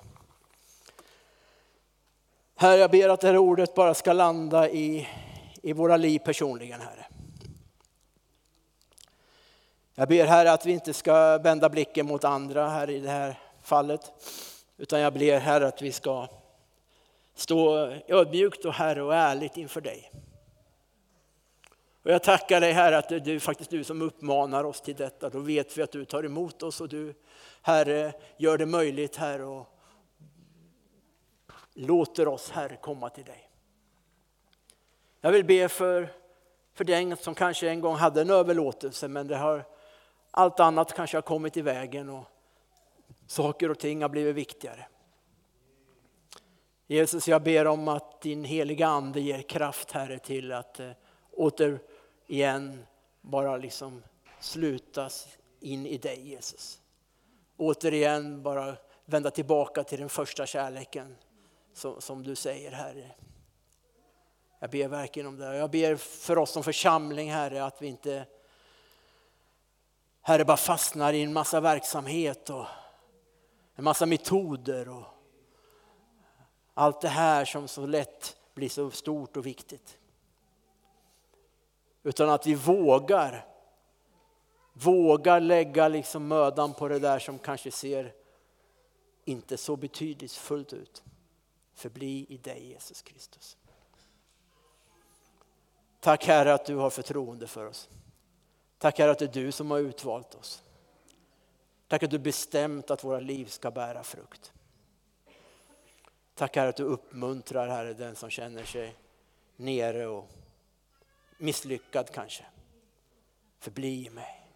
Herre, 2.62 2.80
jag 2.80 2.90
ber 2.90 3.08
att 3.08 3.20
det 3.20 3.26
här 3.26 3.36
ordet 3.36 3.74
bara 3.74 3.94
ska 3.94 4.12
landa 4.12 4.70
i, 4.70 5.08
i 5.62 5.72
våra 5.72 5.96
liv 5.96 6.18
personligen, 6.18 6.80
Herre. 6.80 7.06
Jag 9.94 10.08
ber 10.08 10.26
Herre 10.26 10.52
att 10.52 10.66
vi 10.66 10.72
inte 10.72 10.92
ska 10.92 11.38
vända 11.38 11.68
blicken 11.68 12.06
mot 12.06 12.24
andra 12.24 12.68
här 12.68 12.90
i 12.90 13.00
det 13.00 13.10
här 13.10 13.38
fallet. 13.62 14.12
Utan 14.76 15.00
jag 15.00 15.12
ber 15.12 15.38
Herre 15.38 15.66
att 15.66 15.82
vi 15.82 15.92
ska 15.92 16.28
stå 17.34 17.90
ödmjukt 18.08 18.64
och 18.64 18.72
Herre 18.72 19.02
och 19.02 19.14
ärligt 19.14 19.56
inför 19.56 19.80
dig. 19.80 20.12
Och 22.02 22.10
jag 22.10 22.22
tackar 22.22 22.60
dig 22.60 22.72
Herre 22.72 22.98
att 22.98 23.08
det 23.08 23.28
är 23.28 23.38
faktiskt 23.38 23.70
du 23.70 23.84
som 23.84 24.02
uppmanar 24.02 24.64
oss 24.64 24.80
till 24.80 24.96
detta. 24.96 25.30
Då 25.30 25.38
vet 25.38 25.78
vi 25.78 25.82
att 25.82 25.92
du 25.92 26.04
tar 26.04 26.24
emot 26.24 26.62
oss 26.62 26.80
och 26.80 26.88
du 26.88 27.14
Herre 27.62 28.12
gör 28.36 28.58
det 28.58 28.66
möjligt 28.66 29.16
Herre 29.16 29.44
och 29.44 29.68
låter 31.74 32.28
oss 32.28 32.50
Herre 32.50 32.76
komma 32.76 33.10
till 33.10 33.24
dig. 33.24 33.48
Jag 35.20 35.32
vill 35.32 35.44
be 35.44 35.68
för, 35.68 36.08
för 36.74 36.84
den 36.84 37.16
som 37.16 37.34
kanske 37.34 37.68
en 37.68 37.80
gång 37.80 37.96
hade 37.96 38.20
en 38.20 38.30
överlåtelse 38.30 39.08
men 39.08 39.26
det 39.26 39.36
har, 39.36 39.64
allt 40.30 40.60
annat 40.60 40.92
kanske 40.92 41.16
har 41.16 41.22
kommit 41.22 41.56
i 41.56 41.62
vägen 41.62 42.08
och 42.08 42.24
saker 43.26 43.70
och 43.70 43.78
ting 43.78 44.02
har 44.02 44.08
blivit 44.08 44.36
viktigare. 44.36 44.86
Jesus, 46.86 47.28
jag 47.28 47.42
ber 47.42 47.66
om 47.66 47.88
att 47.88 48.20
din 48.20 48.44
heliga 48.44 48.86
ande 48.86 49.20
ger 49.20 49.42
kraft 49.42 49.92
Herre 49.92 50.18
till 50.18 50.52
att 50.52 50.80
eh, 50.80 50.90
återigen 51.32 52.86
bara 53.20 53.56
liksom 53.56 54.02
slutas 54.40 55.28
in 55.60 55.86
i 55.86 55.98
dig 55.98 56.28
Jesus. 56.28 56.80
Återigen 57.56 58.42
bara 58.42 58.76
vända 59.04 59.30
tillbaka 59.30 59.84
till 59.84 60.00
den 60.00 60.08
första 60.08 60.46
kärleken 60.46 61.16
som, 61.74 62.00
som 62.00 62.22
du 62.22 62.34
säger 62.34 62.72
Herre. 62.72 63.10
Jag 64.58 64.70
ber 64.70 64.88
verkligen 64.88 65.28
om 65.28 65.36
det. 65.36 65.56
Jag 65.56 65.70
ber 65.70 65.96
för 65.96 66.38
oss 66.38 66.50
som 66.50 66.62
församling 66.62 67.30
Herre 67.32 67.64
att 67.64 67.82
vi 67.82 67.86
inte 67.86 68.26
Herre 70.20 70.44
bara 70.44 70.56
fastnar 70.56 71.12
i 71.12 71.22
en 71.22 71.32
massa 71.32 71.60
verksamhet 71.60 72.50
och 72.50 72.66
en 73.74 73.84
massa 73.84 74.06
metoder 74.06 74.88
och 74.88 75.04
allt 76.74 77.00
det 77.00 77.08
här 77.08 77.44
som 77.44 77.68
så 77.68 77.86
lätt 77.86 78.36
blir 78.54 78.68
så 78.68 78.90
stort 78.90 79.36
och 79.36 79.46
viktigt. 79.46 79.98
Utan 82.02 82.30
att 82.30 82.46
vi 82.46 82.54
vågar, 82.54 83.46
vågar 84.72 85.40
lägga 85.40 85.88
liksom 85.88 86.28
mödan 86.28 86.74
på 86.74 86.88
det 86.88 86.98
där 86.98 87.18
som 87.18 87.38
kanske 87.38 87.70
ser 87.70 88.12
inte 89.24 89.56
så 89.56 89.76
betydelsefullt 89.76 90.72
ut. 90.72 91.02
Förbli 91.74 92.26
i 92.28 92.36
dig 92.36 92.66
Jesus 92.66 93.02
Kristus. 93.02 93.56
Tack 96.00 96.26
Herre 96.26 96.54
att 96.54 96.66
du 96.66 96.76
har 96.76 96.90
förtroende 96.90 97.46
för 97.46 97.66
oss. 97.66 97.88
Tack 98.78 98.98
Herre 98.98 99.10
att 99.10 99.18
det 99.18 99.24
är 99.24 99.42
du 99.44 99.52
som 99.52 99.70
har 99.70 99.78
utvalt 99.78 100.34
oss. 100.34 100.62
Tack 101.88 102.02
att 102.02 102.10
du 102.10 102.18
bestämt 102.18 102.90
att 102.90 103.04
våra 103.04 103.20
liv 103.20 103.46
ska 103.46 103.70
bära 103.70 104.02
frukt. 104.02 104.52
Tack 106.34 106.56
Herre 106.56 106.68
att 106.68 106.76
du 106.76 106.82
uppmuntrar 106.82 107.68
Herre 107.68 107.94
den 107.94 108.16
som 108.16 108.30
känner 108.30 108.64
sig 108.64 108.96
nere 109.56 110.06
och 110.06 110.28
misslyckad 111.38 112.10
kanske. 112.10 112.44
Förbli 113.58 114.06
i 114.06 114.10
mig. 114.10 114.48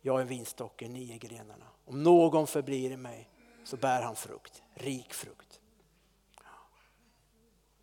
Jag 0.00 0.20
är 0.20 0.24
vinstocken, 0.24 0.92
ni 0.92 1.12
är 1.12 1.18
grenarna. 1.18 1.66
Om 1.84 2.02
någon 2.02 2.46
förblir 2.46 2.90
i 2.90 2.96
mig 2.96 3.28
så 3.64 3.76
bär 3.76 4.02
han 4.02 4.16
frukt, 4.16 4.62
rik 4.74 5.14
frukt. 5.14 5.51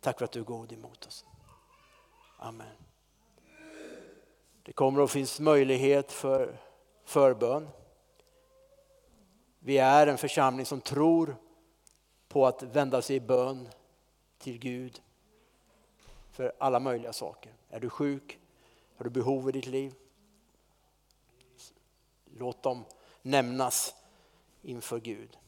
Tack 0.00 0.18
för 0.18 0.24
att 0.24 0.32
du 0.32 0.40
är 0.40 0.44
god 0.44 0.72
emot 0.72 1.06
oss. 1.06 1.24
Amen. 2.38 2.76
Det 4.62 4.72
kommer 4.72 5.02
att 5.02 5.10
finnas 5.10 5.40
möjlighet 5.40 6.12
för 6.12 6.58
förbön. 7.04 7.68
Vi 9.58 9.78
är 9.78 10.06
en 10.06 10.18
församling 10.18 10.66
som 10.66 10.80
tror 10.80 11.36
på 12.28 12.46
att 12.46 12.62
vända 12.62 13.02
sig 13.02 13.16
i 13.16 13.20
bön 13.20 13.68
till 14.38 14.58
Gud 14.58 15.02
för 16.32 16.52
alla 16.58 16.80
möjliga 16.80 17.12
saker. 17.12 17.52
Är 17.70 17.80
du 17.80 17.90
sjuk? 17.90 18.38
Har 18.96 19.04
du 19.04 19.10
behov 19.10 19.48
i 19.48 19.52
ditt 19.52 19.66
liv? 19.66 19.94
Låt 22.36 22.62
dem 22.62 22.84
nämnas 23.22 23.94
inför 24.62 25.00
Gud. 25.00 25.38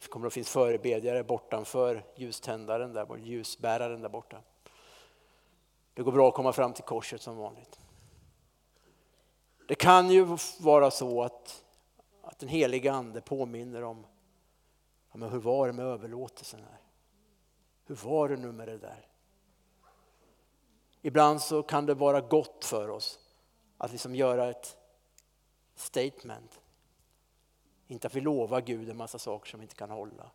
Det 0.00 0.08
kommer 0.08 0.26
att 0.26 0.32
finnas 0.32 0.50
förebedjare 0.50 1.24
bortanför 1.24 2.04
ljuständaren, 2.16 2.92
där, 2.92 3.16
ljusbäraren 3.16 4.02
där 4.02 4.08
borta. 4.08 4.42
Det 5.94 6.02
går 6.02 6.12
bra 6.12 6.28
att 6.28 6.34
komma 6.34 6.52
fram 6.52 6.72
till 6.72 6.84
korset 6.84 7.22
som 7.22 7.36
vanligt. 7.36 7.80
Det 9.68 9.74
kan 9.74 10.10
ju 10.10 10.36
vara 10.60 10.90
så 10.90 11.22
att, 11.22 11.64
att 12.22 12.38
den 12.38 12.48
heliga 12.48 12.92
ande 12.92 13.20
påminner 13.20 13.84
om 13.84 14.06
ja, 15.10 15.18
men 15.18 15.30
hur 15.30 15.38
var 15.38 15.66
det 15.66 15.72
med 15.72 15.86
överlåtelsen 15.86 16.60
här? 16.60 16.80
Hur 17.86 17.94
var 17.94 18.28
det 18.28 18.36
nu 18.36 18.52
med 18.52 18.68
det 18.68 18.78
där? 18.78 19.06
Ibland 21.02 21.42
så 21.42 21.62
kan 21.62 21.86
det 21.86 21.94
vara 21.94 22.20
gott 22.20 22.64
för 22.64 22.88
oss 22.88 23.18
att 23.78 23.92
liksom 23.92 24.14
göra 24.14 24.50
ett 24.50 24.76
statement. 25.74 26.60
Inte 27.90 28.06
att 28.06 28.14
vi 28.14 28.20
lovar 28.20 28.60
Gud 28.60 28.90
en 28.90 28.96
massa 28.96 29.18
saker 29.18 29.50
som 29.50 29.60
vi 29.60 29.64
inte 29.64 29.74
kan 29.74 29.90
hålla. 29.90 30.30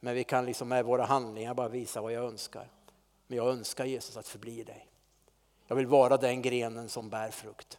Men 0.00 0.14
vi 0.14 0.24
kan 0.24 0.46
liksom 0.46 0.68
med 0.68 0.84
våra 0.84 1.04
handlingar 1.04 1.54
bara 1.54 1.68
visa 1.68 2.00
vad 2.00 2.12
jag 2.12 2.24
önskar. 2.24 2.70
Men 3.26 3.36
jag 3.36 3.48
önskar 3.48 3.84
Jesus 3.84 4.16
att 4.16 4.28
förbli 4.28 4.64
dig. 4.64 4.88
Jag 5.66 5.76
vill 5.76 5.86
vara 5.86 6.16
den 6.16 6.42
grenen 6.42 6.88
som 6.88 7.10
bär 7.10 7.30
frukt. 7.30 7.78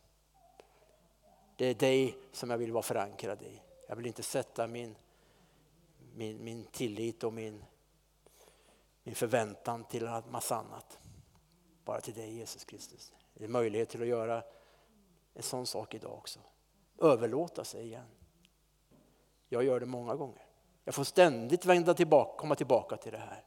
Det 1.55 1.65
är 1.65 1.73
dig 1.73 2.17
som 2.31 2.49
jag 2.49 2.57
vill 2.57 2.71
vara 2.71 2.83
förankrad 2.83 3.41
i. 3.41 3.61
Jag 3.87 3.95
vill 3.95 4.05
inte 4.05 4.23
sätta 4.23 4.67
min, 4.67 4.95
min, 6.15 6.43
min 6.43 6.65
tillit 6.65 7.23
och 7.23 7.33
min, 7.33 7.65
min 9.03 9.15
förväntan 9.15 9.83
till 9.83 10.05
en 10.05 10.23
massa 10.31 10.55
annat. 10.55 10.99
Bara 11.85 12.01
till 12.01 12.13
dig 12.13 12.33
Jesus 12.33 12.65
Kristus. 12.65 13.13
Det 13.33 13.43
är 13.43 13.47
möjlighet 13.47 13.89
till 13.89 14.01
att 14.01 14.07
göra 14.07 14.43
en 15.33 15.43
sån 15.43 15.67
sak 15.67 15.93
idag 15.93 16.13
också. 16.13 16.39
Överlåta 17.01 17.63
sig 17.63 17.83
igen. 17.83 18.16
Jag 19.49 19.63
gör 19.63 19.79
det 19.79 19.85
många 19.85 20.15
gånger. 20.15 20.45
Jag 20.83 20.95
får 20.95 21.03
ständigt 21.03 21.65
vända 21.65 21.93
tillbaka, 21.93 22.39
komma 22.39 22.55
tillbaka 22.55 22.97
till 22.97 23.11
det 23.11 23.17
här. 23.17 23.43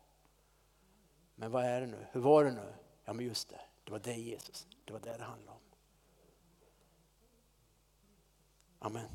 Men 1.34 1.50
vad 1.50 1.64
är 1.64 1.80
det 1.80 1.86
nu? 1.86 2.06
Hur 2.12 2.20
var 2.20 2.44
det 2.44 2.50
nu? 2.50 2.74
Ja 3.04 3.12
men 3.12 3.24
just 3.24 3.48
det, 3.48 3.60
det 3.84 3.92
var 3.92 3.98
dig 3.98 4.20
Jesus. 4.20 4.66
Det 4.84 4.92
var 4.92 5.00
det 5.00 5.16
det 5.18 5.24
handlade 5.24 5.50
om. 5.50 5.60
Amen. 8.78 9.08